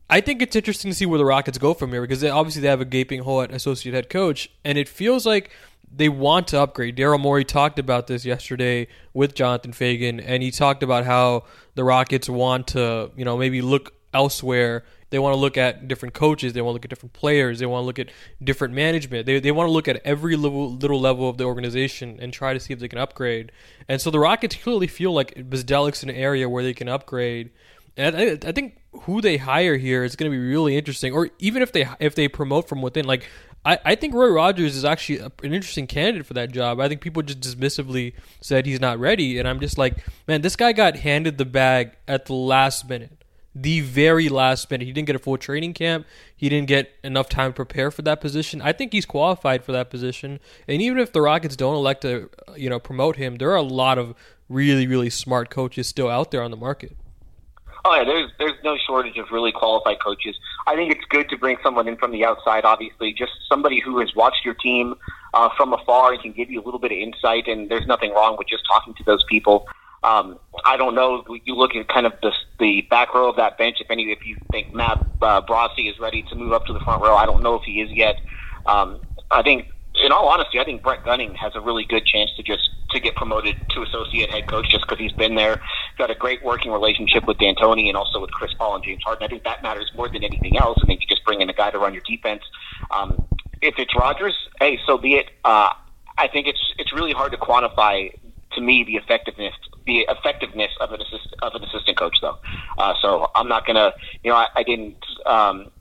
I 0.10 0.22
think 0.22 0.42
it's 0.42 0.56
interesting 0.56 0.92
to 0.92 0.96
see 0.96 1.06
where 1.06 1.18
the 1.18 1.26
Rockets 1.26 1.58
go 1.58 1.74
from 1.74 1.92
here 1.92 2.02
because 2.02 2.22
they, 2.22 2.30
obviously 2.30 2.62
they 2.62 2.68
have 2.68 2.82
a 2.82 2.86
gaping 2.86 3.22
hole 3.22 3.42
at 3.42 3.52
associate 3.52 3.96
head 3.96 4.10
coach, 4.10 4.50
and 4.64 4.78
it 4.78 4.88
feels 4.90 5.26
like 5.26 5.50
they 5.96 6.10
want 6.10 6.48
to 6.50 6.60
upgrade. 6.60 6.98
Daryl 6.98 7.20
Morey 7.20 7.46
talked 7.46 7.80
about 7.80 8.08
this 8.08 8.26
yesterday 8.26 8.88
with 9.14 9.36
Jonathan 9.36 9.72
Feigen, 9.72 10.24
and 10.26 10.44
he 10.44 10.52
talked 10.52 10.84
about 10.84 11.06
how 11.06 11.46
the 11.76 11.84
Rockets 11.84 12.28
want 12.28 12.68
to, 12.68 13.12
you 13.16 13.26
know, 13.26 13.38
maybe 13.38 13.62
look 13.62 13.94
elsewhere. 14.14 14.84
They 15.10 15.20
want 15.20 15.34
to 15.34 15.40
look 15.40 15.58
at 15.58 15.88
different 15.88 16.16
coaches. 16.16 16.54
They 16.54 16.62
want 16.62 16.72
to 16.72 16.74
look 16.74 16.86
at 16.86 16.90
different 16.90 17.14
players. 17.14 17.60
They 17.60 17.68
want 17.68 17.84
to 17.84 17.86
look 17.86 18.00
at 18.00 18.10
different 18.44 18.74
management. 18.74 19.28
They, 19.28 19.40
they 19.40 19.52
want 19.52 19.68
to 19.68 19.72
look 19.72 19.88
at 19.88 20.02
every 20.04 20.36
little, 20.36 20.74
little 20.74 21.00
level 21.00 21.30
of 21.30 21.38
the 21.38 21.44
organization 21.44 22.18
and 22.20 22.34
try 22.34 22.54
to 22.54 22.60
see 22.60 22.74
if 22.74 22.80
they 22.80 22.88
can 22.88 22.98
upgrade. 22.98 23.52
And 23.88 24.02
so 24.02 24.10
the 24.10 24.20
Rockets 24.20 24.56
clearly 24.56 24.88
feel 24.88 25.14
like 25.14 25.36
Bzdelik's 25.36 26.02
an 26.02 26.10
area 26.10 26.50
where 26.50 26.64
they 26.64 26.74
can 26.74 26.90
upgrade. 26.90 27.52
And 27.96 28.16
I, 28.16 28.40
I 28.48 28.52
think 28.52 28.80
who 29.02 29.22
they 29.22 29.38
hire 29.38 29.78
here 29.78 30.04
is 30.04 30.16
going 30.16 30.32
to 30.32 30.38
be 30.38 30.44
really 30.44 30.78
interesting. 30.78 31.14
Or 31.14 31.30
even 31.40 31.62
if 31.62 31.72
they 31.72 31.88
if 32.00 32.16
they 32.16 32.28
promote 32.28 32.68
from 32.68 32.82
within, 32.82 33.06
like 33.06 33.28
I, 33.66 33.80
I 33.86 33.96
think 33.96 34.14
Roy 34.14 34.30
Rogers 34.30 34.76
is 34.76 34.86
actually 34.86 35.20
an 35.20 35.32
interesting 35.54 35.88
candidate 35.88 36.26
for 36.26 36.34
that 36.34 36.52
job. 36.52 36.80
I 36.80 36.90
think 36.90 37.02
people 37.02 37.22
just 37.22 37.40
dismissively 37.40 38.14
said 38.42 38.66
he's 38.66 38.82
not 38.82 39.00
ready, 39.00 39.40
and 39.40 39.48
I'm 39.48 39.60
just 39.60 39.78
like, 39.78 40.04
man, 40.28 40.42
this 40.42 40.56
guy 40.56 40.74
got 40.74 40.98
handed 40.98 41.38
the 41.38 41.46
bag 41.46 41.92
at 42.08 42.26
the 42.26 42.34
last 42.34 42.90
minute, 42.90 43.24
the 43.56 43.80
very 43.80 44.28
last 44.28 44.70
minute. 44.70 44.86
He 44.86 44.92
didn't 44.92 45.08
get 45.08 45.16
a 45.16 45.20
full 45.20 45.38
training 45.38 45.74
camp. 45.74 46.06
He 46.36 46.50
didn't 46.50 46.68
get 46.68 46.92
enough 47.04 47.30
time 47.30 47.52
to 47.52 47.56
prepare 47.56 47.90
for 47.90 48.02
that 48.02 48.20
position. 48.20 48.62
I 48.62 48.74
think 48.74 48.92
he's 48.92 49.06
qualified 49.06 49.64
for 49.64 49.72
that 49.72 49.90
position, 49.90 50.40
and 50.68 50.82
even 50.82 51.00
if 51.00 51.14
the 51.14 51.22
Rockets 51.22 51.56
don't 51.56 51.76
elect 51.76 52.02
to, 52.02 52.30
you 52.58 52.70
know, 52.70 52.80
promote 52.80 53.16
him, 53.16 53.38
there 53.38 53.52
are 53.52 53.56
a 53.56 53.62
lot 53.62 53.98
of 53.98 54.14
really, 54.50 54.88
really 54.88 55.10
smart 55.10 55.50
coaches 55.50 55.88
still 55.88 56.10
out 56.10 56.32
there 56.32 56.44
on 56.44 56.52
the 56.52 56.58
market. 56.58 56.98
Oh 57.86 57.96
yeah, 57.96 58.04
there's 58.06 58.32
there's 58.40 58.64
no 58.64 58.78
shortage 58.78 59.18
of 59.18 59.28
really 59.32 59.52
qualified 59.52 59.98
coaches. 60.02 60.36
I 60.68 60.76
think 60.76 60.92
it's 60.92 61.04
good 61.10 61.30
to 61.30 61.38
bring 61.38 61.58
someone 61.62 61.88
in 61.88 61.98
from 61.98 62.12
the 62.12 62.24
outside. 62.24 62.64
Obviously, 62.64 63.14
just 63.14 63.34
somebody 63.50 63.82
who 63.82 64.00
has 64.00 64.16
watched 64.16 64.46
your 64.46 64.54
team 64.54 64.96
uh, 65.34 65.50
from 65.58 65.74
afar 65.74 66.14
and 66.14 66.22
can 66.22 66.32
give 66.32 66.50
you 66.50 66.62
a 66.62 66.64
little 66.64 66.80
bit 66.80 66.92
of 66.92 66.98
insight. 66.98 67.48
And 67.48 67.70
there's 67.70 67.88
nothing 67.88 68.14
wrong 68.14 68.38
with 68.38 68.48
just 68.48 68.64
talking 68.72 68.94
to 68.96 69.04
those 69.04 69.24
people. 69.30 69.66
Um, 70.04 70.40
I 70.66 70.78
don't 70.78 70.96
know. 70.96 71.24
You 71.46 71.56
look 71.56 71.76
at 71.76 71.88
kind 71.88 72.06
of 72.06 72.14
the 72.22 72.32
the 72.60 72.82
back 72.90 73.14
row 73.14 73.30
of 73.30 73.36
that 73.38 73.58
bench. 73.58 73.78
If 73.80 73.90
any, 73.90 74.04
if 74.12 74.26
you 74.26 74.38
think 74.52 74.74
Matt 74.74 75.00
uh, 75.22 75.42
Brossi 75.42 75.90
is 75.90 76.00
ready 76.00 76.24
to 76.30 76.36
move 76.36 76.54
up 76.54 76.66
to 76.68 76.74
the 76.74 76.80
front 76.80 77.02
row, 77.02 77.16
I 77.16 77.26
don't 77.26 77.44
know 77.44 77.56
if 77.56 77.64
he 77.64 77.82
is 77.82 77.90
yet. 77.92 78.16
Um, 78.66 79.02
I 79.32 79.42
think, 79.42 79.68
in 80.02 80.12
all 80.12 80.28
honesty, 80.28 80.60
I 80.60 80.64
think 80.64 80.82
Brett 80.82 81.04
Gunning 81.06 81.36
has 81.36 81.54
a 81.56 81.62
really 81.62 81.86
good 81.86 82.06
chance 82.06 82.32
to 82.38 82.44
just 82.44 82.70
to 82.92 83.00
get 83.00 83.16
promoted 83.16 83.56
to 83.72 83.82
associate 83.82 84.30
head 84.30 84.48
coach 84.48 84.70
just 84.70 84.86
because 84.88 85.00
he's 85.00 85.12
been 85.14 85.36
there. 85.36 85.60
Got 85.98 86.12
a 86.12 86.16
great 86.16 86.44
working 86.44 86.72
relationship 86.72 87.26
with 87.28 87.38
D'Antoni 87.38 87.88
and 87.88 87.98
also 87.98 88.20
with 88.22 88.32
Chris 88.32 88.52
Paul 88.58 88.76
and 88.76 88.84
James 88.84 89.04
Harden. 89.04 89.24
I 89.24 89.28
think 89.28 89.44
that 89.44 89.64
matters 89.64 89.92
more 89.96 90.10
than 90.10 90.24
anything 90.24 90.58
else. 90.58 90.80
I 90.82 90.86
think 90.86 91.02
you 91.02 91.08
just 91.08 91.24
bring 91.26 91.42
in 91.42 91.50
a 91.50 91.54
guy 91.54 91.72
to 91.72 91.80
run 91.80 91.94
your 91.94 92.04
defense. 92.08 92.44
Um, 92.92 93.22
if 93.62 93.76
it's 93.78 93.96
Rogers, 93.96 94.36
hey, 94.60 94.80
so 94.86 94.98
be 94.98 95.16
it. 95.16 95.30
Uh, 95.44 95.70
I 96.18 96.28
think 96.28 96.48
it's 96.48 96.74
it's 96.78 96.94
really 96.94 97.14
hard 97.14 97.32
to 97.32 97.38
quantify 97.38 98.12
to 98.54 98.62
me 98.62 98.84
the 98.84 98.96
effectiveness 98.96 99.54
the 99.86 100.06
effectiveness 100.10 100.72
of 100.80 100.92
an 100.92 101.02
assist 101.02 101.36
of 101.42 101.56
an 101.56 101.64
assistant 101.64 101.98
coach 101.98 102.18
though. 102.22 102.38
Uh, 102.78 102.94
so 103.02 103.32
I'm 103.36 103.48
not 103.48 103.66
gonna 103.66 103.94
you 104.24 104.32
know 104.32 104.38
I, 104.38 104.48
I 104.56 104.64
didn't 104.64 105.04
um, 105.26 105.72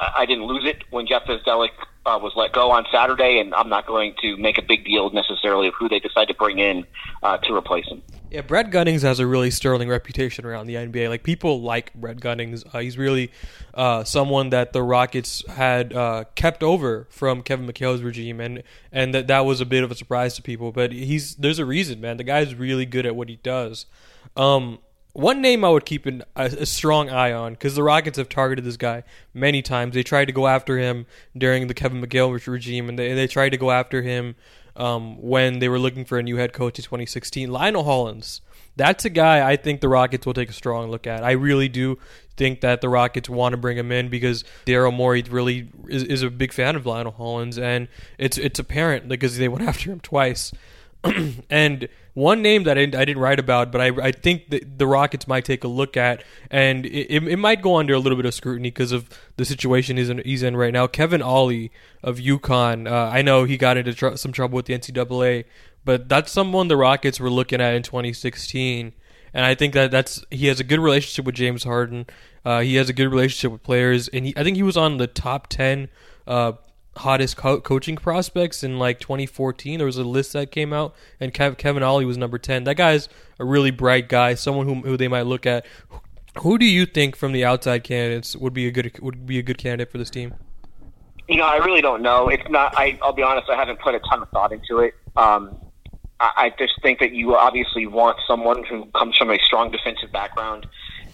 I 0.00 0.26
didn't 0.26 0.44
lose 0.44 0.64
it 0.64 0.84
when 0.90 1.06
Jeff 1.06 1.22
Bzdelik 1.26 1.70
uh, 2.04 2.18
was 2.20 2.32
let 2.34 2.52
go 2.52 2.70
on 2.70 2.84
Saturday, 2.90 3.38
and 3.38 3.54
I'm 3.54 3.68
not 3.68 3.86
going 3.86 4.14
to 4.22 4.36
make 4.36 4.58
a 4.58 4.62
big 4.62 4.84
deal 4.84 5.10
necessarily 5.10 5.68
of 5.68 5.74
who 5.78 5.88
they 5.88 6.00
decide 6.00 6.28
to 6.28 6.34
bring 6.34 6.58
in 6.58 6.84
uh, 7.22 7.38
to 7.38 7.54
replace 7.54 7.86
him. 7.86 8.02
Yeah, 8.30 8.40
Brad 8.40 8.72
Gunnings 8.72 9.02
has 9.02 9.20
a 9.20 9.26
really 9.26 9.50
sterling 9.50 9.88
reputation 9.88 10.46
around 10.46 10.66
the 10.66 10.74
NBA. 10.74 11.08
Like 11.10 11.22
people 11.22 11.60
like 11.60 11.92
Brad 11.94 12.20
Gunnings. 12.20 12.64
Uh, 12.72 12.78
he's 12.78 12.96
really 12.96 13.30
uh, 13.74 14.04
someone 14.04 14.50
that 14.50 14.72
the 14.72 14.82
Rockets 14.82 15.46
had 15.48 15.92
uh, 15.92 16.24
kept 16.34 16.62
over 16.62 17.06
from 17.10 17.42
Kevin 17.42 17.66
McHale's 17.66 18.02
regime, 18.02 18.40
and 18.40 18.62
and 18.90 19.14
that 19.14 19.26
that 19.26 19.44
was 19.44 19.60
a 19.60 19.66
bit 19.66 19.84
of 19.84 19.90
a 19.90 19.94
surprise 19.94 20.34
to 20.36 20.42
people. 20.42 20.72
But 20.72 20.92
he's 20.92 21.36
there's 21.36 21.58
a 21.58 21.66
reason, 21.66 22.00
man. 22.00 22.16
The 22.16 22.24
guy's 22.24 22.54
really 22.54 22.86
good 22.86 23.04
at 23.04 23.14
what 23.14 23.28
he 23.28 23.36
does. 23.36 23.86
Um, 24.36 24.78
one 25.12 25.42
name 25.42 25.64
I 25.64 25.68
would 25.68 25.84
keep 25.84 26.06
an, 26.06 26.22
a, 26.36 26.44
a 26.44 26.66
strong 26.66 27.10
eye 27.10 27.32
on 27.32 27.52
because 27.52 27.74
the 27.74 27.82
Rockets 27.82 28.18
have 28.18 28.28
targeted 28.28 28.64
this 28.64 28.76
guy 28.76 29.04
many 29.34 29.62
times. 29.62 29.94
They 29.94 30.02
tried 30.02 30.26
to 30.26 30.32
go 30.32 30.46
after 30.46 30.78
him 30.78 31.06
during 31.36 31.66
the 31.66 31.74
Kevin 31.74 32.02
McHale 32.02 32.46
regime, 32.46 32.88
and 32.88 32.98
they 32.98 33.12
they 33.14 33.26
tried 33.26 33.50
to 33.50 33.58
go 33.58 33.70
after 33.70 34.02
him 34.02 34.36
um, 34.76 35.20
when 35.20 35.58
they 35.58 35.68
were 35.68 35.78
looking 35.78 36.04
for 36.04 36.18
a 36.18 36.22
new 36.22 36.36
head 36.36 36.52
coach 36.52 36.78
in 36.78 36.84
2016. 36.84 37.50
Lionel 37.50 37.84
Hollins, 37.84 38.40
that's 38.76 39.04
a 39.04 39.10
guy 39.10 39.48
I 39.48 39.56
think 39.56 39.80
the 39.80 39.88
Rockets 39.88 40.24
will 40.24 40.34
take 40.34 40.48
a 40.48 40.54
strong 40.54 40.90
look 40.90 41.06
at. 41.06 41.22
I 41.22 41.32
really 41.32 41.68
do 41.68 41.98
think 42.36 42.62
that 42.62 42.80
the 42.80 42.88
Rockets 42.88 43.28
want 43.28 43.52
to 43.52 43.58
bring 43.58 43.76
him 43.76 43.92
in 43.92 44.08
because 44.08 44.44
Daryl 44.66 44.94
Morey 44.94 45.22
really 45.22 45.68
is, 45.88 46.02
is 46.04 46.22
a 46.22 46.30
big 46.30 46.52
fan 46.52 46.74
of 46.76 46.86
Lionel 46.86 47.12
Hollins, 47.12 47.58
and 47.58 47.88
it's 48.18 48.38
it's 48.38 48.58
apparent 48.58 49.08
because 49.08 49.36
they 49.38 49.48
went 49.48 49.64
after 49.68 49.90
him 49.90 50.00
twice. 50.00 50.52
and 51.50 51.88
one 52.14 52.42
name 52.42 52.64
that 52.64 52.76
I 52.76 52.82
didn't, 52.82 52.94
I 52.94 53.04
didn't, 53.04 53.22
write 53.22 53.38
about, 53.38 53.72
but 53.72 53.80
I, 53.80 53.86
I 54.00 54.12
think 54.12 54.50
the 54.50 54.86
Rockets 54.86 55.26
might 55.26 55.44
take 55.44 55.64
a 55.64 55.68
look 55.68 55.96
at, 55.96 56.22
and 56.50 56.84
it, 56.86 57.10
it 57.10 57.38
might 57.38 57.62
go 57.62 57.76
under 57.76 57.94
a 57.94 57.98
little 57.98 58.16
bit 58.16 58.26
of 58.26 58.34
scrutiny 58.34 58.70
because 58.70 58.92
of 58.92 59.08
the 59.36 59.44
situation 59.44 59.96
he's 59.96 60.10
in, 60.10 60.18
he's 60.24 60.42
in 60.42 60.56
right 60.56 60.72
now. 60.72 60.86
Kevin 60.86 61.22
Ollie 61.22 61.72
of 62.02 62.18
UConn, 62.18 62.90
uh, 62.90 63.10
I 63.10 63.22
know 63.22 63.44
he 63.44 63.56
got 63.56 63.76
into 63.76 63.94
tr- 63.94 64.16
some 64.16 64.32
trouble 64.32 64.56
with 64.56 64.66
the 64.66 64.74
NCAA, 64.78 65.44
but 65.84 66.08
that's 66.08 66.30
someone 66.30 66.68
the 66.68 66.76
Rockets 66.76 67.18
were 67.18 67.30
looking 67.30 67.60
at 67.60 67.74
in 67.74 67.82
2016, 67.82 68.92
and 69.34 69.44
I 69.46 69.54
think 69.54 69.74
that 69.74 69.90
that's 69.90 70.24
he 70.30 70.46
has 70.48 70.60
a 70.60 70.64
good 70.64 70.80
relationship 70.80 71.24
with 71.24 71.34
James 71.34 71.64
Harden. 71.64 72.06
Uh, 72.44 72.60
he 72.60 72.76
has 72.76 72.88
a 72.88 72.92
good 72.92 73.08
relationship 73.08 73.52
with 73.52 73.62
players, 73.62 74.08
and 74.08 74.26
he, 74.26 74.34
I 74.36 74.44
think 74.44 74.56
he 74.56 74.62
was 74.62 74.76
on 74.76 74.98
the 74.98 75.06
top 75.06 75.46
10 75.48 75.88
uh, 76.26 76.52
hottest 76.96 77.36
co- 77.36 77.60
coaching 77.60 77.96
prospects 77.96 78.62
in 78.62 78.78
like 78.78 79.00
2014. 79.00 79.78
There 79.78 79.86
was 79.86 79.96
a 79.96 80.04
list 80.04 80.32
that 80.34 80.50
came 80.50 80.72
out, 80.72 80.94
and 81.20 81.32
Kev- 81.32 81.58
Kevin 81.58 81.82
Ollie 81.82 82.04
was 82.04 82.18
number 82.18 82.38
10. 82.38 82.64
That 82.64 82.76
guy's 82.76 83.08
a 83.38 83.44
really 83.44 83.70
bright 83.70 84.08
guy, 84.08 84.34
someone 84.34 84.66
who, 84.66 84.74
who 84.82 84.96
they 84.96 85.08
might 85.08 85.26
look 85.26 85.46
at. 85.46 85.66
Who 86.38 86.58
do 86.58 86.64
you 86.64 86.86
think 86.86 87.16
from 87.16 87.32
the 87.32 87.44
outside 87.44 87.84
candidates 87.84 88.34
would 88.36 88.54
be 88.54 88.66
a 88.66 88.70
good 88.70 88.98
would 89.00 89.26
be 89.26 89.38
a 89.38 89.42
good 89.42 89.58
candidate 89.58 89.90
for 89.90 89.98
this 89.98 90.08
team? 90.08 90.34
You 91.28 91.36
know, 91.36 91.44
I 91.44 91.56
really 91.56 91.82
don't 91.82 92.02
know. 92.02 92.28
It's 92.28 92.48
not. 92.48 92.76
I, 92.76 92.98
I'll 93.02 93.12
be 93.12 93.22
honest. 93.22 93.50
I 93.50 93.56
haven't 93.56 93.80
put 93.80 93.94
a 93.94 94.00
ton 94.00 94.22
of 94.22 94.30
thought 94.30 94.50
into 94.50 94.78
it. 94.78 94.94
Um, 95.14 95.56
I, 96.20 96.32
I 96.36 96.54
just 96.58 96.80
think 96.80 97.00
that 97.00 97.12
you 97.12 97.36
obviously 97.36 97.86
want 97.86 98.18
someone 98.26 98.64
who 98.64 98.86
comes 98.96 99.16
from 99.18 99.30
a 99.30 99.38
strong 99.40 99.70
defensive 99.70 100.10
background, 100.10 100.66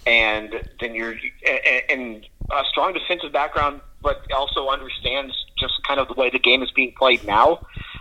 and 0.06 0.54
then 0.80 0.94
you're 0.94 1.16
and, 1.44 1.82
and 1.90 2.26
a 2.52 2.62
strong 2.70 2.92
defensive 2.92 3.32
background 3.32 3.80
but 4.02 4.22
also 4.34 4.68
understands 4.68 5.34
just 5.58 5.74
kind 5.86 6.00
of 6.00 6.08
the 6.08 6.14
way 6.14 6.30
the 6.30 6.38
game 6.38 6.62
is 6.62 6.70
being 6.70 6.92
played 6.96 7.24
now. 7.24 7.60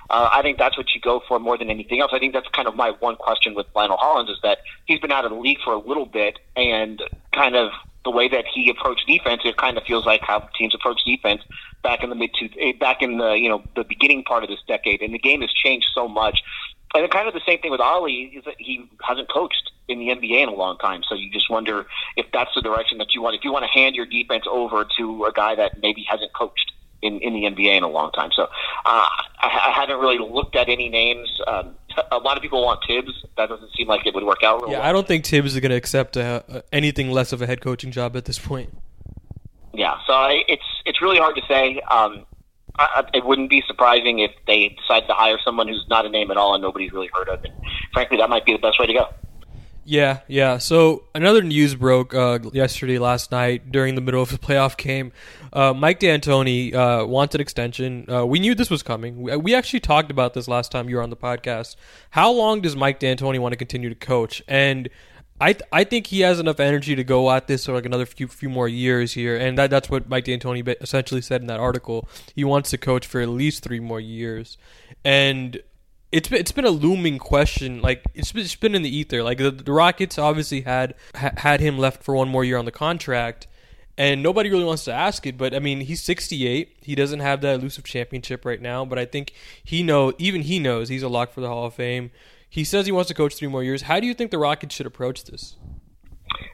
Uh, 0.10 0.30
I 0.32 0.42
think 0.42 0.58
that's 0.58 0.78
what 0.78 0.88
you 0.96 1.02
go 1.02 1.22
for 1.28 1.40
more 1.40 1.58
than 1.58 1.70
anything 1.70 2.00
else. 2.00 2.12
I 2.14 2.20
think 2.20 2.34
that's 2.34 2.48
kind 2.50 2.68
of 2.68 2.76
my 2.76 2.92
one 3.00 3.18
question 3.18 3.56
with 3.56 3.66
Lionel 3.76 3.98
Hollins 3.98 4.30
is 4.30 4.38
that 4.42 4.60
he's 4.86 5.00
been 5.00 5.12
out 5.12 5.26
of 5.26 5.32
the 5.32 5.38
league 5.38 5.58
for 5.64 5.74
a 5.74 5.80
little 5.80 6.06
bit, 6.06 6.40
and 6.56 7.02
kind 7.34 7.56
of 7.56 7.72
the 8.06 8.12
way 8.12 8.30
that 8.30 8.46
he 8.54 8.70
approached 8.70 9.06
defense, 9.06 9.42
it 9.44 9.58
kind 9.58 9.78
of 9.78 9.84
feels 9.84 10.06
like 10.06 10.22
how 10.22 10.40
teams 10.58 10.74
approach 10.74 11.04
defense 11.06 11.42
back 11.84 12.04
in 12.04 12.10
the 12.10 12.16
mid 12.16 12.34
to 12.36 12.50
eh, 12.58 12.72
back 12.80 13.02
in 13.02 13.18
the 13.18 13.34
you 13.34 13.50
know 13.50 13.62
the 13.76 13.84
beginning 13.84 14.24
part 14.24 14.44
of 14.44 14.50
this 14.50 14.60
decade, 14.66 15.02
and 15.02 15.14
the 15.14 15.20
game 15.20 15.42
has 15.42 15.52
changed 15.52 15.88
so 15.94 16.08
much. 16.08 16.42
And 16.94 17.10
kind 17.12 17.28
of 17.28 17.34
the 17.34 17.42
same 17.46 17.60
thing 17.60 17.72
with 17.72 17.82
Ollie 17.82 18.32
is 18.36 18.46
that 18.46 18.56
he 18.58 18.90
hasn't 19.02 19.30
coached 19.30 19.72
in 19.88 20.00
the 20.00 20.08
NBA 20.08 20.44
in 20.44 20.50
a 20.50 20.54
long 20.54 20.78
time. 20.78 21.04
So 21.08 21.16
you 21.16 21.30
just 21.32 21.50
wonder 21.50 21.86
if 22.16 22.26
that's 22.32 22.52
the 22.56 22.62
direction 22.62 22.98
that 23.00 23.14
you 23.14 23.22
want. 23.22 23.36
If 23.36 23.44
you 23.44 23.52
want 23.52 23.66
to 23.66 23.72
hand 23.72 23.96
your 23.96 24.06
defense 24.06 24.46
over 24.50 24.86
to 24.98 25.26
a 25.26 25.32
guy 25.32 25.56
that 25.56 25.82
maybe 25.82 26.06
hasn't 26.10 26.34
coached 26.34 26.72
in, 27.02 27.20
in 27.20 27.34
the 27.34 27.44
NBA 27.44 27.78
in 27.78 27.84
a 27.84 27.90
long 27.90 28.12
time. 28.12 28.32
So 28.36 28.44
uh, 28.44 28.48
I, 28.86 29.08
I 29.42 29.72
haven't 29.76 30.00
really 30.00 30.18
looked 30.18 30.56
at 30.56 30.70
any 30.70 30.90
names. 30.90 31.30
Um, 31.46 31.76
a 32.12 32.18
lot 32.18 32.38
of 32.38 32.44
people 32.44 32.64
want 32.64 32.82
Thibs. 32.88 33.12
That 33.38 33.50
doesn't 33.50 33.72
seem 33.76 33.88
like 33.88 34.06
it 34.06 34.14
would 34.14 34.24
work 34.24 34.44
out. 34.44 34.64
yeah, 34.68 34.80
well. 34.80 34.82
I 34.82 34.92
don't 34.92 35.08
think 35.08 35.26
Thibs 35.26 35.54
is 35.54 35.60
going 35.60 35.72
to 35.72 35.78
accept 35.78 36.18
uh, 36.18 36.42
anything 36.72 37.12
less 37.12 37.34
of 37.34 37.42
a 37.42 37.48
head 37.48 37.62
coaching 37.62 37.92
job 37.92 38.16
at 38.16 38.26
this 38.26 38.40
point. 38.40 38.76
Yeah, 39.74 39.98
so 40.08 40.14
I, 40.14 40.44
it's 40.48 40.64
it's 40.86 41.02
really 41.02 41.18
hard 41.18 41.36
to 41.36 41.42
say. 41.48 41.80
Um, 41.82 42.26
I, 42.80 43.04
it 43.14 43.26
wouldn't 43.26 43.50
be 43.50 43.64
surprising 43.68 44.20
if 44.20 44.32
they 44.46 44.70
decide 44.70 45.08
to 45.08 45.14
hire 45.14 45.38
someone 45.44 45.68
who's 45.68 45.86
not 45.90 46.06
a 46.06 46.10
name 46.10 46.32
at 46.32 46.38
all 46.38 46.54
and 46.54 46.62
nobody's 46.62 46.92
really 46.92 47.10
heard 47.14 47.30
of. 47.30 47.44
And 47.44 47.54
frankly, 47.94 48.18
that 48.18 48.30
might 48.30 48.46
be 48.46 48.54
the 48.54 48.60
best 48.60 48.80
way 48.80 48.86
to 48.86 48.94
go. 48.94 49.08
Yeah, 49.90 50.20
yeah. 50.28 50.58
So 50.58 51.06
another 51.16 51.42
news 51.42 51.74
broke 51.74 52.14
uh, 52.14 52.40
yesterday, 52.52 53.00
last 53.00 53.32
night, 53.32 53.72
during 53.72 53.96
the 53.96 54.02
middle 54.02 54.22
of 54.22 54.30
the 54.30 54.38
playoff 54.38 54.76
game. 54.76 55.14
Uh, 55.54 55.74
Mike 55.74 56.02
D'Antoni 56.02 56.74
uh, 56.74 57.08
wants 57.08 57.34
an 57.36 57.40
extension. 57.40 58.06
Uh, 58.12 58.26
we 58.26 58.38
knew 58.40 58.54
this 58.54 58.70
was 58.70 58.84
coming. 58.84 59.22
We, 59.22 59.38
we, 59.38 59.56
actually 59.56 59.80
talked 59.80 60.12
about 60.12 60.34
this 60.34 60.50
last 60.50 60.74
time 60.74 60.90
you 60.90 60.98
were 60.98 61.02
on 61.02 61.10
the 61.10 61.16
podcast. 61.16 61.78
How 62.10 62.30
long 62.32 62.60
does 62.60 62.76
Mike 62.76 63.00
D'Antoni 63.00 63.40
want 63.40 63.54
to 63.54 63.56
continue 63.56 63.88
to 63.88 63.96
coach? 63.96 64.44
And 64.46 64.90
I 65.40 65.54
th- 65.54 65.70
I 65.72 65.84
think 65.84 66.08
he 66.08 66.22
has 66.22 66.40
enough 66.40 66.60
energy 66.60 66.96
to 66.96 67.04
go 67.04 67.30
at 67.32 67.48
this 67.48 67.66
for 67.66 67.74
like 67.74 67.86
another 67.86 68.06
few 68.06 68.28
few 68.28 68.50
more 68.50 68.68
years 68.68 69.14
here, 69.14 69.38
and 69.38 69.58
that 69.58 69.70
that's 69.70 69.90
what 69.90 70.10
Mike 70.10 70.26
D'Antoni 70.26 70.76
essentially 70.82 71.22
said 71.22 71.42
in 71.42 71.48
that 71.48 71.60
article. 71.60 72.08
He 72.36 72.44
wants 72.44 72.72
to 72.72 72.78
coach 72.78 73.06
for 73.06 73.22
at 73.22 73.30
least 73.30 73.64
three 73.64 73.80
more 73.80 74.00
years, 74.00 74.58
and 75.06 75.62
it's 76.12 76.30
been, 76.30 76.40
it's 76.40 76.52
been 76.52 76.66
a 76.66 76.72
looming 76.72 77.20
question. 77.20 77.82
Like 77.82 78.04
it's 78.14 78.32
been, 78.32 78.44
it's 78.44 78.56
been 78.56 78.74
in 78.74 78.82
the 78.82 78.96
ether. 78.96 79.24
Like 79.24 79.38
the, 79.38 79.52
the 79.52 79.72
Rockets 79.72 80.18
obviously 80.18 80.62
had 80.62 80.96
ha, 81.16 81.32
had 81.38 81.60
him 81.60 81.78
left 81.78 82.04
for 82.04 82.16
one 82.16 82.30
more 82.30 82.44
year 82.44 82.58
on 82.58 82.66
the 82.66 82.72
contract, 82.72 83.48
and 83.98 84.24
nobody 84.24 84.50
really 84.50 84.64
wants 84.64 84.86
to 84.86 84.94
ask 84.94 85.26
it. 85.28 85.38
But 85.38 85.54
I 85.54 85.60
mean, 85.60 85.82
he's 85.82 86.02
68. 86.02 86.78
He 86.82 86.96
doesn't 86.96 87.20
have 87.20 87.42
that 87.42 87.60
elusive 87.60 87.84
championship 87.84 88.46
right 88.46 88.62
now. 88.62 88.86
But 88.86 88.98
I 88.98 89.06
think 89.06 89.34
he 89.64 89.84
know 89.84 90.14
even 90.18 90.42
he 90.42 90.60
knows 90.60 90.90
he's 90.90 91.04
a 91.04 91.10
lock 91.10 91.32
for 91.32 91.42
the 91.42 91.48
Hall 91.48 91.66
of 91.68 91.74
Fame. 91.74 92.12
He 92.50 92.64
says 92.64 92.86
he 92.86 92.92
wants 92.92 93.10
to 93.10 93.14
coach 93.14 93.36
three 93.36 93.48
more 93.48 93.64
years. 93.64 93.84
How 93.84 94.00
do 94.00 94.08
you 94.08 94.14
think 94.14 94.32
the 94.32 94.38
Rockets 94.38 94.74
should 94.76 94.86
approach 94.86 95.26
this? 95.26 95.58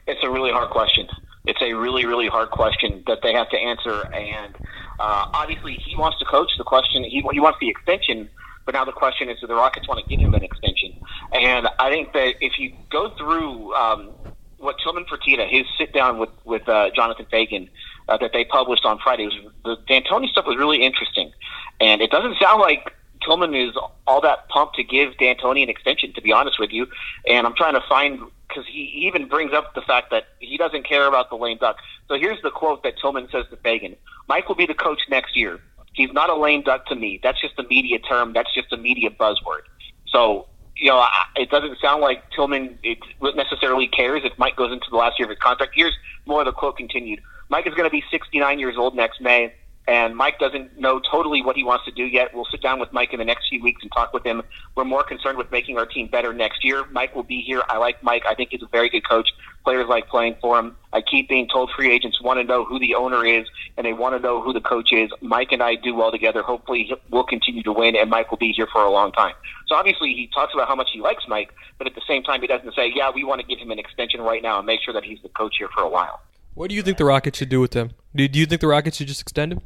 It's 0.06 0.20
a 0.22 0.30
really 0.30 0.50
hard 0.50 0.70
question. 0.70 1.08
It's 1.46 1.60
a 1.62 1.74
really 1.74 2.04
really 2.06 2.28
hard 2.28 2.50
question 2.50 3.02
that 3.06 3.18
they 3.22 3.32
have 3.32 3.48
to 3.50 3.58
answer. 3.58 4.06
And 4.12 4.56
uh, 4.98 5.30
obviously, 5.32 5.74
he 5.74 5.96
wants 5.96 6.18
to 6.18 6.24
coach. 6.24 6.50
The 6.58 6.64
question 6.64 7.04
he 7.04 7.22
he 7.32 7.40
wants 7.40 7.58
the 7.60 7.68
extension 7.68 8.28
but 8.64 8.74
now 8.74 8.84
the 8.84 8.92
question 8.92 9.28
is, 9.28 9.38
do 9.40 9.46
the 9.46 9.54
Rockets 9.54 9.86
want 9.86 10.02
to 10.02 10.08
give 10.08 10.20
him 10.20 10.34
an 10.34 10.42
extension? 10.42 10.94
And 11.32 11.68
I 11.78 11.90
think 11.90 12.12
that 12.14 12.34
if 12.40 12.58
you 12.58 12.72
go 12.90 13.14
through 13.16 13.74
um, 13.74 14.10
what 14.58 14.76
Tillman 14.82 15.04
Fertitta, 15.04 15.48
his 15.48 15.64
sit 15.78 15.92
down 15.92 16.18
with 16.18 16.30
with 16.44 16.68
uh, 16.68 16.90
Jonathan 16.94 17.26
Feigen 17.32 17.68
uh, 18.08 18.16
that 18.18 18.32
they 18.32 18.44
published 18.44 18.84
on 18.84 18.98
Friday, 18.98 19.26
was 19.26 19.52
the 19.64 19.76
D'Antoni 19.86 20.28
stuff 20.28 20.46
was 20.46 20.56
really 20.56 20.82
interesting, 20.82 21.30
and 21.80 22.00
it 22.00 22.10
doesn't 22.10 22.36
sound 22.40 22.60
like 22.60 22.92
Tillman 23.24 23.54
is 23.54 23.74
all 24.06 24.20
that 24.20 24.48
pumped 24.48 24.76
to 24.76 24.84
give 24.84 25.16
D'Antoni 25.16 25.62
an 25.62 25.68
extension. 25.68 26.12
To 26.14 26.20
be 26.20 26.32
honest 26.32 26.58
with 26.58 26.70
you, 26.70 26.86
and 27.28 27.46
I'm 27.46 27.54
trying 27.54 27.74
to 27.74 27.82
find 27.88 28.20
because 28.48 28.64
he 28.66 29.06
even 29.06 29.28
brings 29.28 29.52
up 29.52 29.74
the 29.74 29.82
fact 29.82 30.10
that 30.10 30.24
he 30.38 30.56
doesn't 30.56 30.86
care 30.86 31.06
about 31.06 31.30
the 31.30 31.36
lame 31.36 31.58
duck. 31.58 31.76
So 32.08 32.18
here's 32.18 32.40
the 32.42 32.50
quote 32.50 32.82
that 32.82 32.94
Tillman 33.00 33.28
says 33.30 33.46
to 33.50 33.56
Feigen: 33.56 33.96
"Mike 34.28 34.48
will 34.48 34.56
be 34.56 34.66
the 34.66 34.74
coach 34.74 35.00
next 35.08 35.36
year. 35.36 35.60
He's 35.92 36.12
not 36.12 36.28
a 36.28 36.34
lame 36.34 36.62
duck 36.62 36.86
to 36.86 36.94
me. 36.94 37.20
That's 37.22 37.40
just 37.40 37.58
a 37.58 37.62
media 37.64 37.98
term. 37.98 38.32
That's 38.32 38.52
just 38.54 38.72
a 38.72 38.76
media 38.76 39.10
buzzword. 39.10 39.62
So 40.06 40.46
you 40.76 40.90
know, 40.90 41.06
it 41.36 41.50
doesn't 41.50 41.78
sound 41.80 42.02
like 42.02 42.30
Tillman 42.30 42.78
necessarily 43.36 43.86
cares 43.86 44.22
if 44.24 44.36
Mike 44.38 44.56
goes 44.56 44.72
into 44.72 44.86
the 44.90 44.96
last 44.96 45.18
year 45.18 45.26
of 45.26 45.30
his 45.30 45.38
contract. 45.38 45.72
Here's 45.74 45.94
more 46.26 46.40
of 46.40 46.46
the 46.46 46.52
quote 46.52 46.76
continued. 46.76 47.20
Mike 47.48 47.66
is 47.66 47.74
going 47.74 47.88
to 47.88 47.90
be 47.90 48.02
69 48.10 48.58
years 48.58 48.76
old 48.76 48.96
next 48.96 49.20
May, 49.20 49.52
and 49.86 50.16
Mike 50.16 50.38
doesn't 50.38 50.78
know 50.78 50.98
totally 50.98 51.42
what 51.42 51.56
he 51.56 51.64
wants 51.64 51.84
to 51.84 51.90
do 51.90 52.04
yet. 52.04 52.34
We'll 52.34 52.46
sit 52.50 52.62
down 52.62 52.80
with 52.80 52.92
Mike 52.92 53.12
in 53.12 53.18
the 53.18 53.24
next 53.24 53.48
few 53.48 53.62
weeks 53.62 53.82
and 53.82 53.92
talk 53.92 54.14
with 54.14 54.24
him. 54.24 54.42
We're 54.74 54.84
more 54.84 55.04
concerned 55.04 55.36
with 55.36 55.50
making 55.50 55.76
our 55.76 55.84
team 55.84 56.08
better 56.08 56.32
next 56.32 56.64
year. 56.64 56.86
Mike 56.90 57.14
will 57.14 57.22
be 57.22 57.42
here. 57.42 57.62
I 57.68 57.76
like 57.76 58.02
Mike. 58.02 58.24
I 58.26 58.34
think 58.34 58.50
he's 58.50 58.62
a 58.62 58.68
very 58.68 58.88
good 58.88 59.06
coach. 59.06 59.28
Players 59.62 59.86
like 59.88 60.08
playing 60.08 60.36
for 60.40 60.58
him. 60.58 60.76
I 60.92 61.02
keep 61.02 61.28
being 61.28 61.48
told 61.48 61.70
free 61.76 61.90
agents 61.90 62.20
want 62.22 62.38
to 62.38 62.44
know 62.44 62.64
who 62.64 62.78
the 62.78 62.94
owner 62.94 63.26
is 63.26 63.46
and 63.76 63.86
they 63.86 63.92
want 63.92 64.16
to 64.16 64.20
know 64.20 64.40
who 64.40 64.52
the 64.52 64.60
coach 64.60 64.92
is. 64.92 65.10
Mike 65.20 65.52
and 65.52 65.62
I 65.62 65.74
do 65.74 65.94
well 65.94 66.10
together. 66.10 66.42
Hopefully, 66.42 66.90
we'll 67.10 67.24
continue 67.24 67.62
to 67.62 67.72
win, 67.72 67.96
and 67.96 68.08
Mike 68.08 68.30
will 68.30 68.38
be 68.38 68.52
here 68.52 68.68
for 68.72 68.82
a 68.82 68.90
long 68.90 69.12
time. 69.12 69.34
So 69.66 69.74
obviously, 69.74 70.14
he 70.14 70.30
talks 70.32 70.54
about 70.54 70.68
how 70.68 70.74
much 70.74 70.88
he 70.92 71.00
likes 71.00 71.24
Mike, 71.28 71.52
but 71.78 71.86
at 71.86 71.94
the 71.94 72.02
same 72.06 72.22
time, 72.22 72.40
he 72.40 72.46
doesn't 72.46 72.74
say, 72.74 72.92
"Yeah, 72.94 73.10
we 73.14 73.24
want 73.24 73.40
to 73.40 73.46
give 73.46 73.58
him 73.58 73.70
an 73.70 73.78
extension 73.78 74.20
right 74.20 74.42
now 74.42 74.58
and 74.58 74.66
make 74.66 74.80
sure 74.82 74.94
that 74.94 75.04
he's 75.04 75.20
the 75.22 75.30
coach 75.30 75.56
here 75.58 75.68
for 75.74 75.82
a 75.82 75.88
while." 75.88 76.20
What 76.54 76.70
do 76.70 76.76
you 76.76 76.82
think 76.82 76.98
the 76.98 77.04
Rockets 77.04 77.38
should 77.38 77.48
do 77.48 77.60
with 77.60 77.74
him? 77.74 77.90
Do, 78.14 78.28
you 78.32 78.46
think 78.46 78.60
the 78.60 78.68
Rockets 78.68 78.98
should 78.98 79.08
just 79.08 79.20
extend 79.20 79.52
him? 79.52 79.60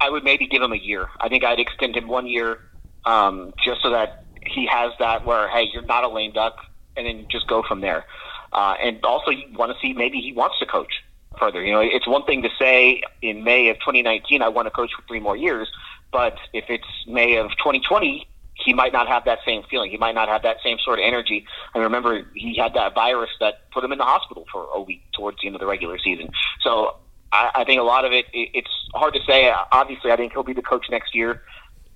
I 0.00 0.10
would 0.10 0.24
maybe 0.24 0.46
give 0.46 0.62
him 0.62 0.72
a 0.72 0.76
year. 0.76 1.06
I 1.20 1.28
think 1.28 1.44
I'd 1.44 1.58
extend 1.58 1.96
him 1.96 2.08
one 2.08 2.26
year, 2.26 2.58
um, 3.04 3.52
just 3.64 3.82
so 3.82 3.90
that 3.90 4.24
he 4.46 4.66
has 4.66 4.92
that 4.98 5.24
where 5.24 5.48
hey, 5.48 5.68
you're 5.72 5.82
not 5.82 6.04
a 6.04 6.08
lame 6.08 6.32
duck, 6.32 6.56
and 6.96 7.06
then 7.06 7.26
just 7.30 7.46
go 7.46 7.62
from 7.66 7.80
there. 7.80 8.04
Uh, 8.52 8.74
and 8.82 9.04
also, 9.04 9.30
you 9.30 9.44
want 9.54 9.72
to 9.72 9.78
see 9.80 9.92
maybe 9.92 10.20
he 10.20 10.32
wants 10.32 10.58
to 10.58 10.66
coach 10.66 10.92
further. 11.38 11.62
You 11.62 11.72
know, 11.72 11.80
it's 11.80 12.06
one 12.06 12.24
thing 12.24 12.42
to 12.42 12.48
say 12.58 13.02
in 13.22 13.44
May 13.44 13.68
of 13.68 13.76
2019, 13.76 14.42
I 14.42 14.48
want 14.48 14.66
to 14.66 14.70
coach 14.70 14.90
for 14.96 15.02
three 15.06 15.20
more 15.20 15.36
years, 15.36 15.68
but 16.12 16.36
if 16.52 16.64
it's 16.68 16.86
May 17.06 17.36
of 17.36 17.50
2020, 17.58 18.26
he 18.64 18.72
might 18.72 18.92
not 18.92 19.06
have 19.08 19.24
that 19.24 19.38
same 19.46 19.62
feeling. 19.70 19.90
He 19.90 19.98
might 19.98 20.14
not 20.14 20.28
have 20.28 20.42
that 20.42 20.56
same 20.64 20.78
sort 20.84 20.98
of 20.98 21.04
energy. 21.04 21.46
I 21.74 21.78
remember 21.78 22.22
he 22.34 22.56
had 22.56 22.74
that 22.74 22.94
virus 22.94 23.30
that 23.40 23.70
put 23.72 23.84
him 23.84 23.92
in 23.92 23.98
the 23.98 24.04
hospital 24.04 24.46
for 24.52 24.66
a 24.74 24.80
week 24.80 25.02
towards 25.12 25.38
the 25.40 25.46
end 25.46 25.56
of 25.56 25.60
the 25.60 25.66
regular 25.66 25.98
season. 25.98 26.30
So 26.62 26.96
I, 27.32 27.50
I 27.56 27.64
think 27.64 27.80
a 27.80 27.84
lot 27.84 28.04
of 28.04 28.12
it, 28.12 28.26
it, 28.32 28.50
it's 28.54 28.70
hard 28.94 29.14
to 29.14 29.20
say. 29.26 29.52
Obviously, 29.72 30.10
I 30.10 30.16
think 30.16 30.32
he'll 30.32 30.42
be 30.42 30.52
the 30.52 30.62
coach 30.62 30.86
next 30.90 31.14
year. 31.14 31.42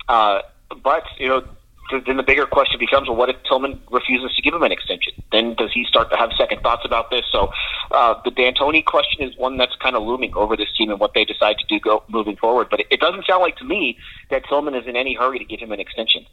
Uh, 0.09 0.43
but, 0.83 1.05
you 1.19 1.29
know, 1.29 1.45
th- 1.91 2.05
then 2.07 2.17
the 2.17 2.23
bigger 2.23 2.47
question 2.47 2.79
becomes, 2.79 3.09
well, 3.09 3.17
what 3.17 3.29
if 3.29 3.37
Tillman 3.45 3.81
refuses 3.91 4.35
to 4.37 4.43
give 4.43 4.55
him 4.55 4.63
an 4.63 4.73
extension? 4.73 5.13
Then 5.31 5.55
does 5.55 5.71
he 5.73 5.85
start 5.85 6.11
to 6.11 6.17
have 6.17 6.31
second 6.37 6.63
thoughts 6.63 6.83
about 6.85 7.11
this? 7.11 7.25
So 7.31 7.53
uh, 7.91 8.21
the 8.25 8.31
D'Antoni 8.31 8.85
question 8.85 9.23
is 9.27 9.37
one 9.37 9.57
that's 9.57 9.77
kind 9.77 9.97
of 9.97 10.03
looming 10.03 10.35
over 10.35 10.57
this 10.57 10.69
team 10.77 10.91
and 10.91 11.01
what 11.01 11.15
they 11.15 11.25
decide 11.25 11.57
to 11.59 11.67
do 11.67 11.81
go 11.81 12.03
moving 12.09 12.37
forward. 12.37 12.69
But 12.71 12.81
it, 12.81 12.87
it 12.91 13.01
doesn't 13.01 13.27
sound 13.27 13.43
like 13.43 13.57
to 13.57 13.65
me 13.65 13.99
that 14.31 14.45
Tillman 14.49 14.75
is 14.75 14.87
in 14.87 14.97
any 14.97 15.15
hurry 15.15 15.39
to 15.39 15.45
give 15.45 15.61
him 15.61 15.73
an 15.73 15.81
extension. 15.81 16.27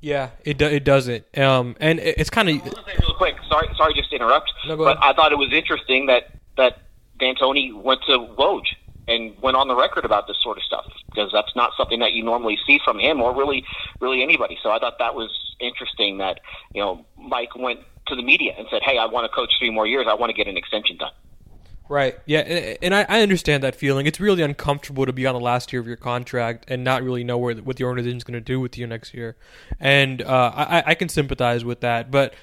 Yeah, 0.00 0.30
it 0.44 0.58
do, 0.58 0.66
it 0.66 0.84
doesn't. 0.84 1.24
Um, 1.38 1.74
and 1.80 1.98
it, 1.98 2.18
it's 2.18 2.30
kind 2.30 2.48
of 2.48 2.62
real 2.64 3.14
quick. 3.16 3.36
Sorry, 3.48 3.68
sorry, 3.76 3.94
just 3.94 4.10
to 4.10 4.16
interrupt. 4.16 4.52
No, 4.68 4.76
but. 4.76 4.98
I 5.02 5.14
thought 5.14 5.32
it 5.32 5.38
was 5.38 5.52
interesting 5.52 6.06
that 6.06 6.38
that 6.56 6.82
D'Antoni 7.18 7.72
went 7.72 8.00
to 8.06 8.18
Woj 8.18 8.62
and 9.08 9.36
went 9.40 9.56
on 9.56 9.68
the 9.68 9.76
record 9.76 10.04
about 10.04 10.26
this 10.26 10.36
sort 10.42 10.56
of 10.56 10.64
stuff 10.64 10.86
because 11.10 11.30
that's 11.32 11.54
not 11.54 11.72
something 11.76 12.00
that 12.00 12.12
you 12.12 12.22
normally 12.22 12.58
see 12.66 12.80
from 12.84 12.98
him 12.98 13.20
or 13.20 13.34
really, 13.34 13.64
really 14.00 14.22
anybody. 14.22 14.58
So 14.62 14.70
I 14.70 14.78
thought 14.78 14.98
that 14.98 15.14
was 15.14 15.30
interesting 15.60 16.18
that 16.18 16.40
you 16.74 16.82
know 16.82 17.04
Mike 17.16 17.54
went 17.56 17.80
to 18.08 18.16
the 18.16 18.22
media 18.22 18.54
and 18.58 18.66
said, 18.70 18.82
"Hey, 18.82 18.98
I 18.98 19.06
want 19.06 19.30
to 19.30 19.34
coach 19.34 19.52
three 19.58 19.70
more 19.70 19.86
years. 19.86 20.06
I 20.08 20.14
want 20.14 20.30
to 20.30 20.36
get 20.36 20.48
an 20.48 20.56
extension 20.56 20.96
done." 20.96 21.12
Right. 21.88 22.18
Yeah, 22.26 22.40
and, 22.40 22.92
I 22.92 23.22
understand 23.22 23.62
that 23.62 23.76
feeling. 23.76 24.06
It's 24.06 24.18
really 24.18 24.42
uncomfortable 24.42 25.06
to 25.06 25.12
be 25.12 25.24
on 25.24 25.34
the 25.34 25.40
last 25.40 25.72
year 25.72 25.80
of 25.80 25.86
your 25.86 25.96
contract 25.96 26.64
and 26.66 26.82
not 26.82 27.04
really 27.04 27.22
know 27.22 27.38
where 27.38 27.54
what 27.54 27.76
the 27.76 27.84
organization's 27.84 28.24
going 28.24 28.34
to 28.34 28.40
do 28.40 28.58
with 28.58 28.76
you 28.76 28.88
next 28.88 29.14
year. 29.14 29.36
And 29.78 30.20
uh, 30.20 30.52
I, 30.54 30.82
I 30.84 30.94
can 30.94 31.08
sympathize 31.08 31.64
with 31.64 31.82
that. 31.82 32.10
But 32.10 32.34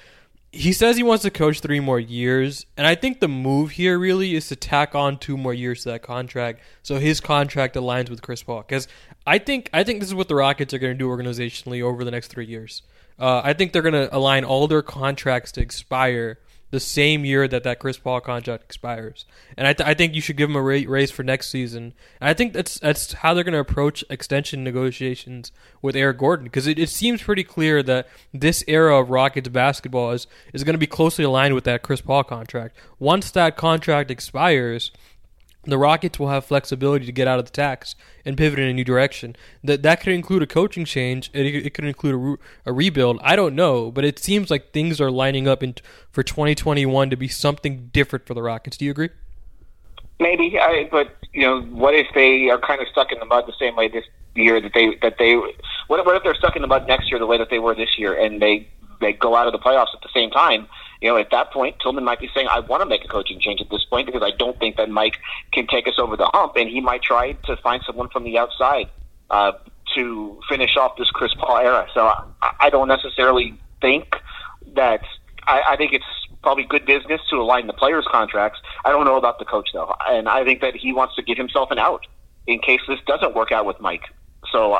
he 0.54 0.72
says 0.72 0.96
he 0.96 1.02
wants 1.02 1.22
to 1.22 1.30
coach 1.30 1.60
three 1.60 1.80
more 1.80 1.98
years, 1.98 2.64
and 2.76 2.86
I 2.86 2.94
think 2.94 3.20
the 3.20 3.28
move 3.28 3.72
here 3.72 3.98
really 3.98 4.34
is 4.34 4.48
to 4.48 4.56
tack 4.56 4.94
on 4.94 5.18
two 5.18 5.36
more 5.36 5.52
years 5.52 5.82
to 5.82 5.90
that 5.90 6.02
contract, 6.02 6.60
so 6.82 6.98
his 6.98 7.20
contract 7.20 7.74
aligns 7.74 8.08
with 8.08 8.22
Chris 8.22 8.42
Paul. 8.42 8.62
Because 8.62 8.86
I 9.26 9.38
think 9.38 9.68
I 9.72 9.82
think 9.82 10.00
this 10.00 10.08
is 10.08 10.14
what 10.14 10.28
the 10.28 10.36
Rockets 10.36 10.72
are 10.72 10.78
going 10.78 10.94
to 10.94 10.98
do 10.98 11.08
organizationally 11.08 11.82
over 11.82 12.04
the 12.04 12.10
next 12.10 12.28
three 12.28 12.46
years. 12.46 12.82
Uh, 13.18 13.42
I 13.44 13.52
think 13.52 13.72
they're 13.72 13.82
going 13.82 13.94
to 13.94 14.14
align 14.14 14.44
all 14.44 14.66
their 14.68 14.82
contracts 14.82 15.52
to 15.52 15.60
expire 15.60 16.38
the 16.74 16.80
same 16.80 17.24
year 17.24 17.46
that 17.46 17.62
that 17.62 17.78
Chris 17.78 17.96
Paul 17.96 18.20
contract 18.20 18.64
expires. 18.64 19.26
And 19.56 19.68
I, 19.68 19.72
th- 19.72 19.88
I 19.88 19.94
think 19.94 20.12
you 20.12 20.20
should 20.20 20.36
give 20.36 20.50
him 20.50 20.56
a 20.56 20.60
ra- 20.60 20.80
raise 20.88 21.12
for 21.12 21.22
next 21.22 21.48
season. 21.48 21.94
And 22.20 22.28
I 22.28 22.34
think 22.34 22.52
that's 22.52 22.80
that's 22.80 23.12
how 23.12 23.32
they're 23.32 23.44
going 23.44 23.52
to 23.52 23.60
approach 23.60 24.02
extension 24.10 24.64
negotiations 24.64 25.52
with 25.80 25.94
Eric 25.94 26.18
Gordon 26.18 26.46
because 26.46 26.66
it, 26.66 26.76
it 26.76 26.88
seems 26.88 27.22
pretty 27.22 27.44
clear 27.44 27.80
that 27.84 28.08
this 28.32 28.64
era 28.66 28.98
of 28.98 29.10
Rockets 29.10 29.48
basketball 29.48 30.10
is 30.10 30.26
is 30.52 30.64
going 30.64 30.74
to 30.74 30.78
be 30.78 30.88
closely 30.88 31.24
aligned 31.24 31.54
with 31.54 31.64
that 31.64 31.82
Chris 31.82 32.00
Paul 32.00 32.24
contract. 32.24 32.76
Once 32.98 33.30
that 33.30 33.56
contract 33.56 34.10
expires, 34.10 34.90
the 35.66 35.78
Rockets 35.78 36.18
will 36.18 36.28
have 36.28 36.44
flexibility 36.44 37.06
to 37.06 37.12
get 37.12 37.26
out 37.26 37.38
of 37.38 37.44
the 37.44 37.50
tax 37.50 37.94
and 38.24 38.36
pivot 38.36 38.58
in 38.58 38.68
a 38.68 38.72
new 38.72 38.84
direction. 38.84 39.36
That 39.62 39.82
that 39.82 40.00
could 40.00 40.12
include 40.12 40.42
a 40.42 40.46
coaching 40.46 40.84
change. 40.84 41.30
It, 41.32 41.46
it 41.46 41.74
could 41.74 41.84
include 41.84 42.14
a, 42.14 42.18
re- 42.18 42.36
a 42.66 42.72
rebuild. 42.72 43.18
I 43.22 43.36
don't 43.36 43.54
know, 43.54 43.90
but 43.90 44.04
it 44.04 44.18
seems 44.18 44.50
like 44.50 44.72
things 44.72 45.00
are 45.00 45.10
lining 45.10 45.48
up 45.48 45.62
in, 45.62 45.74
for 46.10 46.22
2021 46.22 47.10
to 47.10 47.16
be 47.16 47.28
something 47.28 47.88
different 47.92 48.26
for 48.26 48.34
the 48.34 48.42
Rockets. 48.42 48.76
Do 48.76 48.84
you 48.84 48.90
agree? 48.90 49.10
Maybe, 50.20 50.58
I, 50.58 50.88
but 50.90 51.16
you 51.32 51.42
know, 51.42 51.62
what 51.62 51.94
if 51.94 52.06
they 52.14 52.48
are 52.50 52.58
kind 52.58 52.80
of 52.80 52.88
stuck 52.88 53.10
in 53.10 53.18
the 53.18 53.24
mud 53.24 53.46
the 53.46 53.54
same 53.58 53.74
way 53.74 53.88
this 53.88 54.04
year 54.34 54.60
that 54.60 54.72
they 54.74 54.96
that 55.02 55.16
they 55.18 55.36
what, 55.36 56.06
what 56.06 56.16
if 56.16 56.22
they're 56.22 56.34
stuck 56.34 56.56
in 56.56 56.62
the 56.62 56.68
mud 56.68 56.86
next 56.86 57.10
year 57.10 57.18
the 57.18 57.26
way 57.26 57.38
that 57.38 57.50
they 57.50 57.58
were 57.58 57.74
this 57.74 57.98
year 57.98 58.14
and 58.14 58.40
they 58.40 58.68
they 59.00 59.12
go 59.12 59.34
out 59.34 59.46
of 59.46 59.52
the 59.52 59.58
playoffs 59.58 59.94
at 59.94 60.02
the 60.02 60.08
same 60.14 60.30
time? 60.30 60.66
You 61.04 61.10
know, 61.10 61.18
at 61.18 61.30
that 61.32 61.52
point, 61.52 61.76
Tillman 61.80 62.02
might 62.02 62.18
be 62.18 62.30
saying, 62.34 62.48
"I 62.48 62.60
want 62.60 62.80
to 62.80 62.86
make 62.86 63.04
a 63.04 63.08
coaching 63.08 63.38
change 63.38 63.60
at 63.60 63.68
this 63.68 63.84
point 63.84 64.06
because 64.06 64.22
I 64.22 64.30
don't 64.30 64.58
think 64.58 64.78
that 64.78 64.88
Mike 64.88 65.18
can 65.52 65.66
take 65.66 65.86
us 65.86 65.98
over 65.98 66.16
the 66.16 66.30
hump," 66.32 66.56
and 66.56 66.66
he 66.66 66.80
might 66.80 67.02
try 67.02 67.32
to 67.32 67.58
find 67.58 67.82
someone 67.86 68.08
from 68.08 68.24
the 68.24 68.38
outside 68.38 68.88
uh, 69.28 69.52
to 69.94 70.40
finish 70.48 70.78
off 70.78 70.96
this 70.96 71.10
Chris 71.10 71.34
Paul 71.34 71.58
era. 71.58 71.86
So 71.92 72.06
I, 72.06 72.52
I 72.58 72.70
don't 72.70 72.88
necessarily 72.88 73.52
think 73.82 74.16
that. 74.76 75.02
I, 75.46 75.60
I 75.72 75.76
think 75.76 75.92
it's 75.92 76.06
probably 76.42 76.64
good 76.64 76.86
business 76.86 77.20
to 77.28 77.36
align 77.36 77.66
the 77.66 77.74
players' 77.74 78.06
contracts. 78.10 78.60
I 78.86 78.88
don't 78.88 79.04
know 79.04 79.18
about 79.18 79.38
the 79.38 79.44
coach 79.44 79.68
though, 79.74 79.94
and 80.08 80.26
I 80.26 80.42
think 80.42 80.62
that 80.62 80.74
he 80.74 80.94
wants 80.94 81.16
to 81.16 81.22
give 81.22 81.36
himself 81.36 81.70
an 81.70 81.78
out 81.78 82.06
in 82.46 82.60
case 82.60 82.80
this 82.88 83.00
doesn't 83.06 83.34
work 83.34 83.52
out 83.52 83.66
with 83.66 83.78
Mike. 83.78 84.04
So 84.50 84.78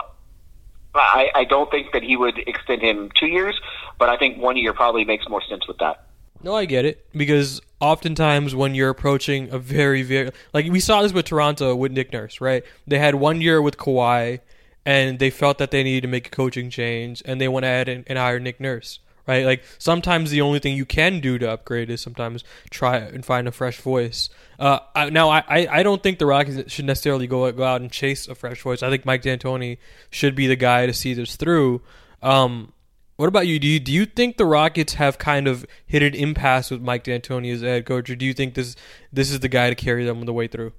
I, 0.94 1.30
I 1.34 1.44
don't 1.44 1.70
think 1.70 1.92
that 1.92 2.02
he 2.02 2.16
would 2.16 2.38
extend 2.46 2.80
him 2.80 3.10
two 3.14 3.26
years, 3.26 3.60
but 3.98 4.08
I 4.08 4.16
think 4.16 4.38
one 4.38 4.56
year 4.56 4.72
probably 4.72 5.04
makes 5.04 5.28
more 5.28 5.42
sense 5.42 5.68
with 5.68 5.76
that. 5.78 6.03
No, 6.44 6.54
I 6.54 6.66
get 6.66 6.84
it 6.84 7.06
because 7.12 7.62
oftentimes 7.80 8.54
when 8.54 8.74
you're 8.74 8.90
approaching 8.90 9.48
a 9.50 9.58
very, 9.58 10.02
very 10.02 10.30
like 10.52 10.70
we 10.70 10.78
saw 10.78 11.00
this 11.00 11.14
with 11.14 11.24
Toronto 11.24 11.74
with 11.74 11.90
Nick 11.90 12.12
Nurse, 12.12 12.38
right? 12.38 12.62
They 12.86 12.98
had 12.98 13.14
one 13.14 13.40
year 13.40 13.62
with 13.62 13.78
Kawhi, 13.78 14.40
and 14.84 15.18
they 15.18 15.30
felt 15.30 15.56
that 15.56 15.70
they 15.70 15.82
needed 15.82 16.02
to 16.02 16.08
make 16.08 16.26
a 16.26 16.30
coaching 16.30 16.68
change, 16.68 17.22
and 17.24 17.40
they 17.40 17.48
went 17.48 17.64
ahead 17.64 17.88
and, 17.88 18.04
and 18.06 18.18
hired 18.18 18.42
Nick 18.42 18.60
Nurse, 18.60 18.98
right? 19.26 19.46
Like 19.46 19.64
sometimes 19.78 20.30
the 20.30 20.42
only 20.42 20.58
thing 20.58 20.76
you 20.76 20.84
can 20.84 21.20
do 21.20 21.38
to 21.38 21.50
upgrade 21.50 21.88
is 21.88 22.02
sometimes 22.02 22.44
try 22.68 22.98
and 22.98 23.24
find 23.24 23.48
a 23.48 23.50
fresh 23.50 23.80
voice. 23.80 24.28
Uh, 24.58 24.80
I, 24.94 25.08
now 25.08 25.30
I, 25.30 25.44
I 25.48 25.82
don't 25.82 26.02
think 26.02 26.18
the 26.18 26.26
Rockets 26.26 26.70
should 26.70 26.84
necessarily 26.84 27.26
go 27.26 27.50
go 27.52 27.64
out 27.64 27.80
and 27.80 27.90
chase 27.90 28.28
a 28.28 28.34
fresh 28.34 28.60
voice. 28.60 28.82
I 28.82 28.90
think 28.90 29.06
Mike 29.06 29.22
D'Antoni 29.22 29.78
should 30.10 30.34
be 30.34 30.46
the 30.46 30.56
guy 30.56 30.84
to 30.84 30.92
see 30.92 31.14
this 31.14 31.36
through. 31.36 31.80
Um, 32.22 32.74
what 33.16 33.28
about 33.28 33.46
you? 33.46 33.58
Do 33.58 33.66
you 33.66 33.78
do 33.80 33.92
you 33.92 34.06
think 34.06 34.36
the 34.36 34.46
Rockets 34.46 34.94
have 34.94 35.18
kind 35.18 35.46
of 35.46 35.64
hit 35.86 36.02
an 36.02 36.14
impasse 36.14 36.70
with 36.70 36.82
Mike 36.82 37.04
D'Antoni 37.04 37.52
as 37.52 37.60
head 37.62 37.86
coach, 37.86 38.10
or 38.10 38.16
do 38.16 38.24
you 38.24 38.34
think 38.34 38.54
this 38.54 38.74
this 39.12 39.30
is 39.30 39.40
the 39.40 39.48
guy 39.48 39.68
to 39.68 39.74
carry 39.76 40.04
them 40.04 40.24
the 40.24 40.32
way 40.32 40.48
through? 40.48 40.72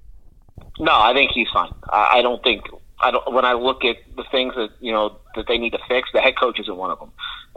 No, 0.80 0.94
I 0.94 1.14
think 1.14 1.32
he's 1.32 1.48
fine. 1.54 1.74
I, 1.90 2.18
I 2.18 2.22
don't 2.22 2.44
think 2.44 2.64
I 3.00 3.12
don't. 3.12 3.34
When 3.34 3.46
I 3.46 3.54
look 3.54 3.86
at 3.86 3.98
the 4.16 4.24
things 4.32 4.56
that 4.56 4.72
you 4.80 4.92
know 4.92 5.18
that 5.36 5.48
they 5.48 5.58
need 5.58 5.72
to 5.72 5.80
fix, 5.88 6.10
the 6.14 6.22
head 6.22 6.38
coach 6.38 6.60
isn't 6.60 6.76
one 6.76 6.92
of 6.92 7.00
them. 7.00 7.12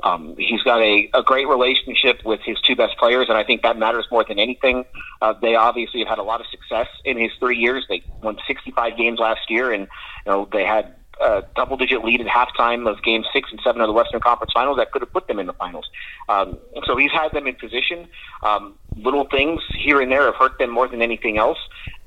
Um, 0.05 0.37
he's 0.39 0.63
got 0.63 0.81
a, 0.81 1.11
a 1.13 1.25
great 1.25 1.49
relationship 1.49 2.25
with 2.25 2.41
his 2.45 2.61
two 2.61 2.77
best 2.77 2.97
players, 2.99 3.29
and 3.29 3.37
I 3.37 3.43
think 3.43 3.63
that 3.63 3.77
matters 3.77 4.07
more 4.13 4.23
than 4.23 4.39
anything. 4.39 4.85
Uh, 5.21 5.33
they 5.33 5.57
obviously 5.57 6.01
have 6.01 6.09
had 6.09 6.19
a 6.19 6.23
lot 6.23 6.41
of 6.41 6.47
success 6.49 6.87
in 7.05 7.19
his 7.19 7.33
three 7.41 7.59
years. 7.59 7.85
They 7.89 8.05
won 8.23 8.39
65 8.47 8.97
games 8.97 9.19
last 9.19 9.51
year, 9.51 9.73
and 9.73 9.89
you 10.25 10.33
know 10.33 10.49
they 10.53 10.65
had 10.65 10.95
a 11.21 11.45
double-digit 11.57 12.05
lead 12.05 12.21
at 12.21 12.27
halftime 12.27 12.89
of 12.89 13.03
Game 13.03 13.25
Six 13.33 13.51
and 13.51 13.61
Seven 13.63 13.81
of 13.81 13.87
the 13.87 13.93
Western 13.93 14.21
Conference 14.21 14.53
Finals 14.53 14.77
that 14.77 14.93
could 14.93 15.03
have 15.03 15.13
put 15.13 15.27
them 15.27 15.39
in 15.39 15.47
the 15.47 15.53
finals. 15.53 15.89
Um, 16.29 16.59
so 16.87 16.97
he's 16.97 17.11
had 17.13 17.33
them 17.33 17.47
in 17.47 17.55
position. 17.55 18.09
Um, 18.43 18.75
little 18.97 19.25
things 19.25 19.61
here 19.77 20.01
and 20.01 20.11
there 20.11 20.25
have 20.25 20.37
hurt 20.37 20.59
them 20.59 20.71
more 20.71 20.89
than 20.89 21.03
anything 21.03 21.39
else. 21.39 21.59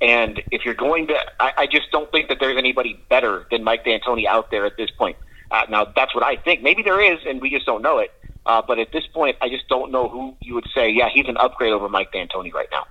And 0.01 0.41
if 0.51 0.65
you're 0.65 0.73
going 0.73 1.07
to, 1.07 1.15
I, 1.39 1.53
I 1.57 1.67
just 1.67 1.91
don't 1.91 2.11
think 2.11 2.29
that 2.29 2.39
there's 2.39 2.57
anybody 2.57 2.99
better 3.09 3.45
than 3.51 3.63
Mike 3.63 3.85
D'Antoni 3.85 4.25
out 4.25 4.51
there 4.51 4.65
at 4.65 4.77
this 4.77 4.89
point. 4.91 5.17
Uh, 5.51 5.63
now 5.69 5.85
that's 5.85 6.15
what 6.15 6.23
I 6.23 6.37
think. 6.37 6.63
Maybe 6.63 6.81
there 6.81 7.01
is, 7.01 7.19
and 7.27 7.41
we 7.41 7.49
just 7.49 7.65
don't 7.65 7.81
know 7.81 7.99
it. 7.99 8.11
Uh, 8.45 8.61
but 8.65 8.79
at 8.79 8.91
this 8.91 9.05
point, 9.07 9.37
I 9.41 9.49
just 9.49 9.67
don't 9.67 9.91
know 9.91 10.09
who 10.09 10.35
you 10.41 10.55
would 10.55 10.67
say, 10.73 10.89
yeah, 10.89 11.09
he's 11.13 11.27
an 11.27 11.37
upgrade 11.37 11.73
over 11.73 11.87
Mike 11.87 12.11
D'Antoni 12.11 12.51
right 12.53 12.69
now. 12.71 12.87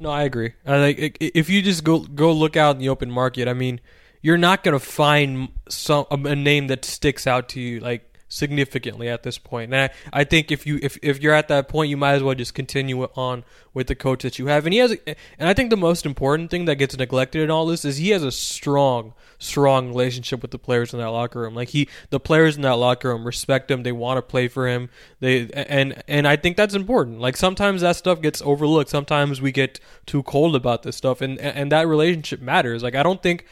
No, 0.00 0.10
I 0.10 0.22
agree. 0.22 0.54
I 0.66 0.78
like 0.78 1.18
if 1.20 1.50
you 1.50 1.60
just 1.60 1.84
go 1.84 2.00
go 2.00 2.32
look 2.32 2.56
out 2.56 2.74
in 2.76 2.80
the 2.80 2.88
open 2.88 3.10
market. 3.10 3.46
I 3.46 3.52
mean, 3.52 3.80
you're 4.22 4.38
not 4.38 4.62
going 4.62 4.78
to 4.78 4.84
find 4.84 5.48
some 5.68 6.06
a, 6.10 6.34
name 6.36 6.66
that 6.68 6.84
sticks 6.84 7.26
out 7.26 7.48
to 7.50 7.60
you 7.60 7.80
like 7.80 8.10
significantly 8.30 9.08
at 9.08 9.24
this 9.24 9.36
point. 9.36 9.74
And 9.74 9.90
I, 10.12 10.20
I 10.20 10.24
think 10.24 10.50
if 10.50 10.66
you 10.66 10.78
if, 10.82 10.96
if 11.02 11.20
you're 11.20 11.34
at 11.34 11.48
that 11.48 11.68
point, 11.68 11.90
you 11.90 11.96
might 11.96 12.14
as 12.14 12.22
well 12.22 12.34
just 12.34 12.54
continue 12.54 13.02
on 13.02 13.44
with 13.74 13.88
the 13.88 13.94
coach 13.94 14.22
that 14.22 14.38
you 14.38 14.46
have. 14.46 14.64
And 14.66 14.72
he 14.72 14.78
has, 14.78 14.96
and 15.06 15.48
I 15.48 15.52
think 15.52 15.70
the 15.70 15.76
most 15.76 16.06
important 16.06 16.50
thing 16.50 16.64
that 16.64 16.76
gets 16.76 16.96
neglected 16.96 17.42
in 17.42 17.50
all 17.50 17.66
this 17.66 17.84
is 17.84 17.98
he 17.98 18.10
has 18.10 18.22
a 18.22 18.32
strong, 18.32 19.14
strong 19.38 19.88
relationship 19.88 20.42
with 20.42 20.52
the 20.52 20.58
players 20.58 20.92
in 20.92 21.00
that 21.00 21.10
locker 21.10 21.40
room. 21.40 21.54
Like 21.54 21.70
he, 21.70 21.88
the 22.10 22.20
players 22.20 22.56
in 22.56 22.62
that 22.62 22.76
locker 22.76 23.08
room 23.08 23.24
respect 23.24 23.70
him. 23.70 23.82
They 23.82 23.92
want 23.92 24.18
to 24.18 24.22
play 24.22 24.48
for 24.48 24.68
him. 24.68 24.90
They 25.18 25.50
and 25.52 26.02
and 26.08 26.26
I 26.26 26.36
think 26.36 26.56
that's 26.56 26.74
important. 26.74 27.20
Like 27.20 27.36
sometimes 27.36 27.82
that 27.82 27.96
stuff 27.96 28.22
gets 28.22 28.40
overlooked. 28.42 28.90
Sometimes 28.90 29.40
we 29.40 29.52
get 29.52 29.80
too 30.06 30.22
cold 30.22 30.54
about 30.54 30.84
this 30.84 30.96
stuff, 30.96 31.20
and 31.20 31.38
and 31.38 31.70
that 31.72 31.88
relationship 31.88 32.40
matters. 32.40 32.82
Like 32.82 32.94
I 32.94 33.02
don't 33.02 33.22
think. 33.22 33.44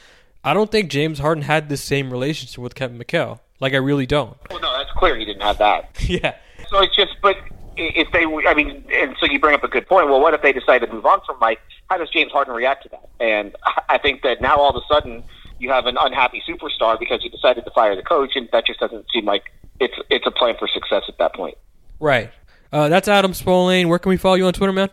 I 0.45 0.55
don't 0.55 0.71
think 0.71 0.91
James 0.91 1.19
Harden 1.19 1.43
had 1.43 1.69
the 1.69 1.77
same 1.77 2.11
relationship 2.11 2.59
with 2.59 2.75
Kevin 2.75 2.99
McHale. 2.99 3.41
Like 3.61 3.75
I 3.75 3.79
really 3.79 4.07
don't. 4.07 4.37
Well, 4.51 4.61
no, 4.61 4.77
that's 4.77 4.91
clear. 4.93 5.17
He 5.17 5.25
didn't 5.25 5.43
have 5.43 5.59
that. 5.59 5.91
yeah. 6.09 6.37
So 6.69 6.81
it's 6.81 6.95
just, 6.95 7.17
but 7.23 7.37
if 7.77 8.11
they, 8.13 8.25
I 8.25 8.55
mean, 8.55 8.85
and 8.93 9.17
so 9.21 9.27
you 9.27 9.39
bring 9.39 9.55
up 9.55 9.65
a 9.65 9.69
good 9.69 9.87
point. 9.89 10.09
Well, 10.09 10.21
what 10.21 10.35
if 10.35 10.43
they 10.43 10.53
decide 10.53 10.81
to 10.81 10.93
move 10.93 11.07
on 11.07 11.21
from 11.27 11.39
Mike? 11.41 11.61
How 11.89 11.97
does 11.97 12.11
James 12.11 12.33
Harden 12.33 12.55
react 12.55 12.85
to 12.85 12.89
that? 12.91 13.09
And 13.21 13.57
I 13.89 13.99
think 13.99 14.23
that 14.23 14.41
now 14.41 14.57
all 14.57 14.71
of 14.71 14.77
a 14.77 14.93
sudden 14.93 15.25
you 15.59 15.71
have 15.71 15.87
an 15.87 15.97
unhappy 15.99 16.43
superstar 16.49 16.99
because 16.99 17.25
you 17.25 17.31
decided 17.31 17.65
to 17.65 17.71
fire 17.71 17.97
the 17.97 18.03
coach, 18.03 18.33
and 18.37 18.49
that 18.53 18.67
just 18.67 18.81
doesn't 18.81 19.07
seem 19.13 19.25
like 19.25 19.53
it's 19.81 19.95
it's 20.11 20.27
a 20.27 20.31
plan 20.31 20.55
for 20.59 20.69
success 20.69 21.05
at 21.09 21.19
that 21.19 21.35
point. 21.35 21.57
Right. 22.01 22.31
Uh, 22.73 22.89
that's 22.89 23.09
Adam 23.09 23.33
Spolane. 23.33 23.89
Where 23.89 23.99
can 23.99 24.11
we 24.11 24.17
follow 24.17 24.35
you 24.35 24.47
on 24.47 24.53
Twitter, 24.53 24.73
man? 24.73 24.91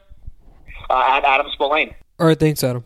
Uh, 0.90 1.04
at 1.08 1.24
Adam 1.24 1.48
Spolane. 1.58 1.94
All 2.20 2.28
right, 2.28 2.40
thanks, 2.40 2.64
Adam. 2.64 2.86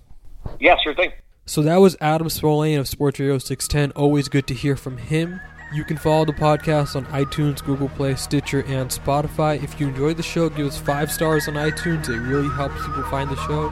Yeah, 0.59 0.75
sure 0.83 0.95
thing. 0.95 1.11
So 1.49 1.63
that 1.63 1.77
was 1.77 1.97
Adam 1.99 2.27
Spolane 2.27 2.79
of 2.79 2.87
Sports 2.87 3.19
Radio 3.19 3.39
610. 3.39 3.99
Always 3.99 4.29
good 4.29 4.45
to 4.45 4.53
hear 4.53 4.75
from 4.75 4.97
him. 4.97 5.41
You 5.73 5.83
can 5.83 5.97
follow 5.97 6.23
the 6.23 6.31
podcast 6.31 6.95
on 6.95 7.05
iTunes, 7.07 7.65
Google 7.65 7.89
Play, 7.89 8.13
Stitcher, 8.13 8.63
and 8.67 8.91
Spotify. 8.91 9.63
If 9.63 9.79
you 9.79 9.87
enjoyed 9.87 10.17
the 10.17 10.21
show, 10.21 10.49
give 10.49 10.67
us 10.67 10.77
five 10.77 11.11
stars 11.11 11.47
on 11.47 11.55
iTunes. 11.55 12.07
It 12.07 12.19
really 12.19 12.49
helps 12.49 12.75
people 12.85 13.01
find 13.05 13.31
the 13.31 13.35
show. 13.47 13.63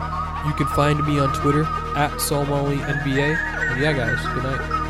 You 0.48 0.54
can 0.56 0.66
find 0.76 1.06
me 1.06 1.20
on 1.20 1.32
Twitter 1.36 1.66
at 1.96 2.10
SalmanAliNBA. 2.14 3.38
And 3.38 3.80
yeah, 3.80 3.94
guys, 3.94 4.26
good 4.34 4.44
night. 4.44 4.87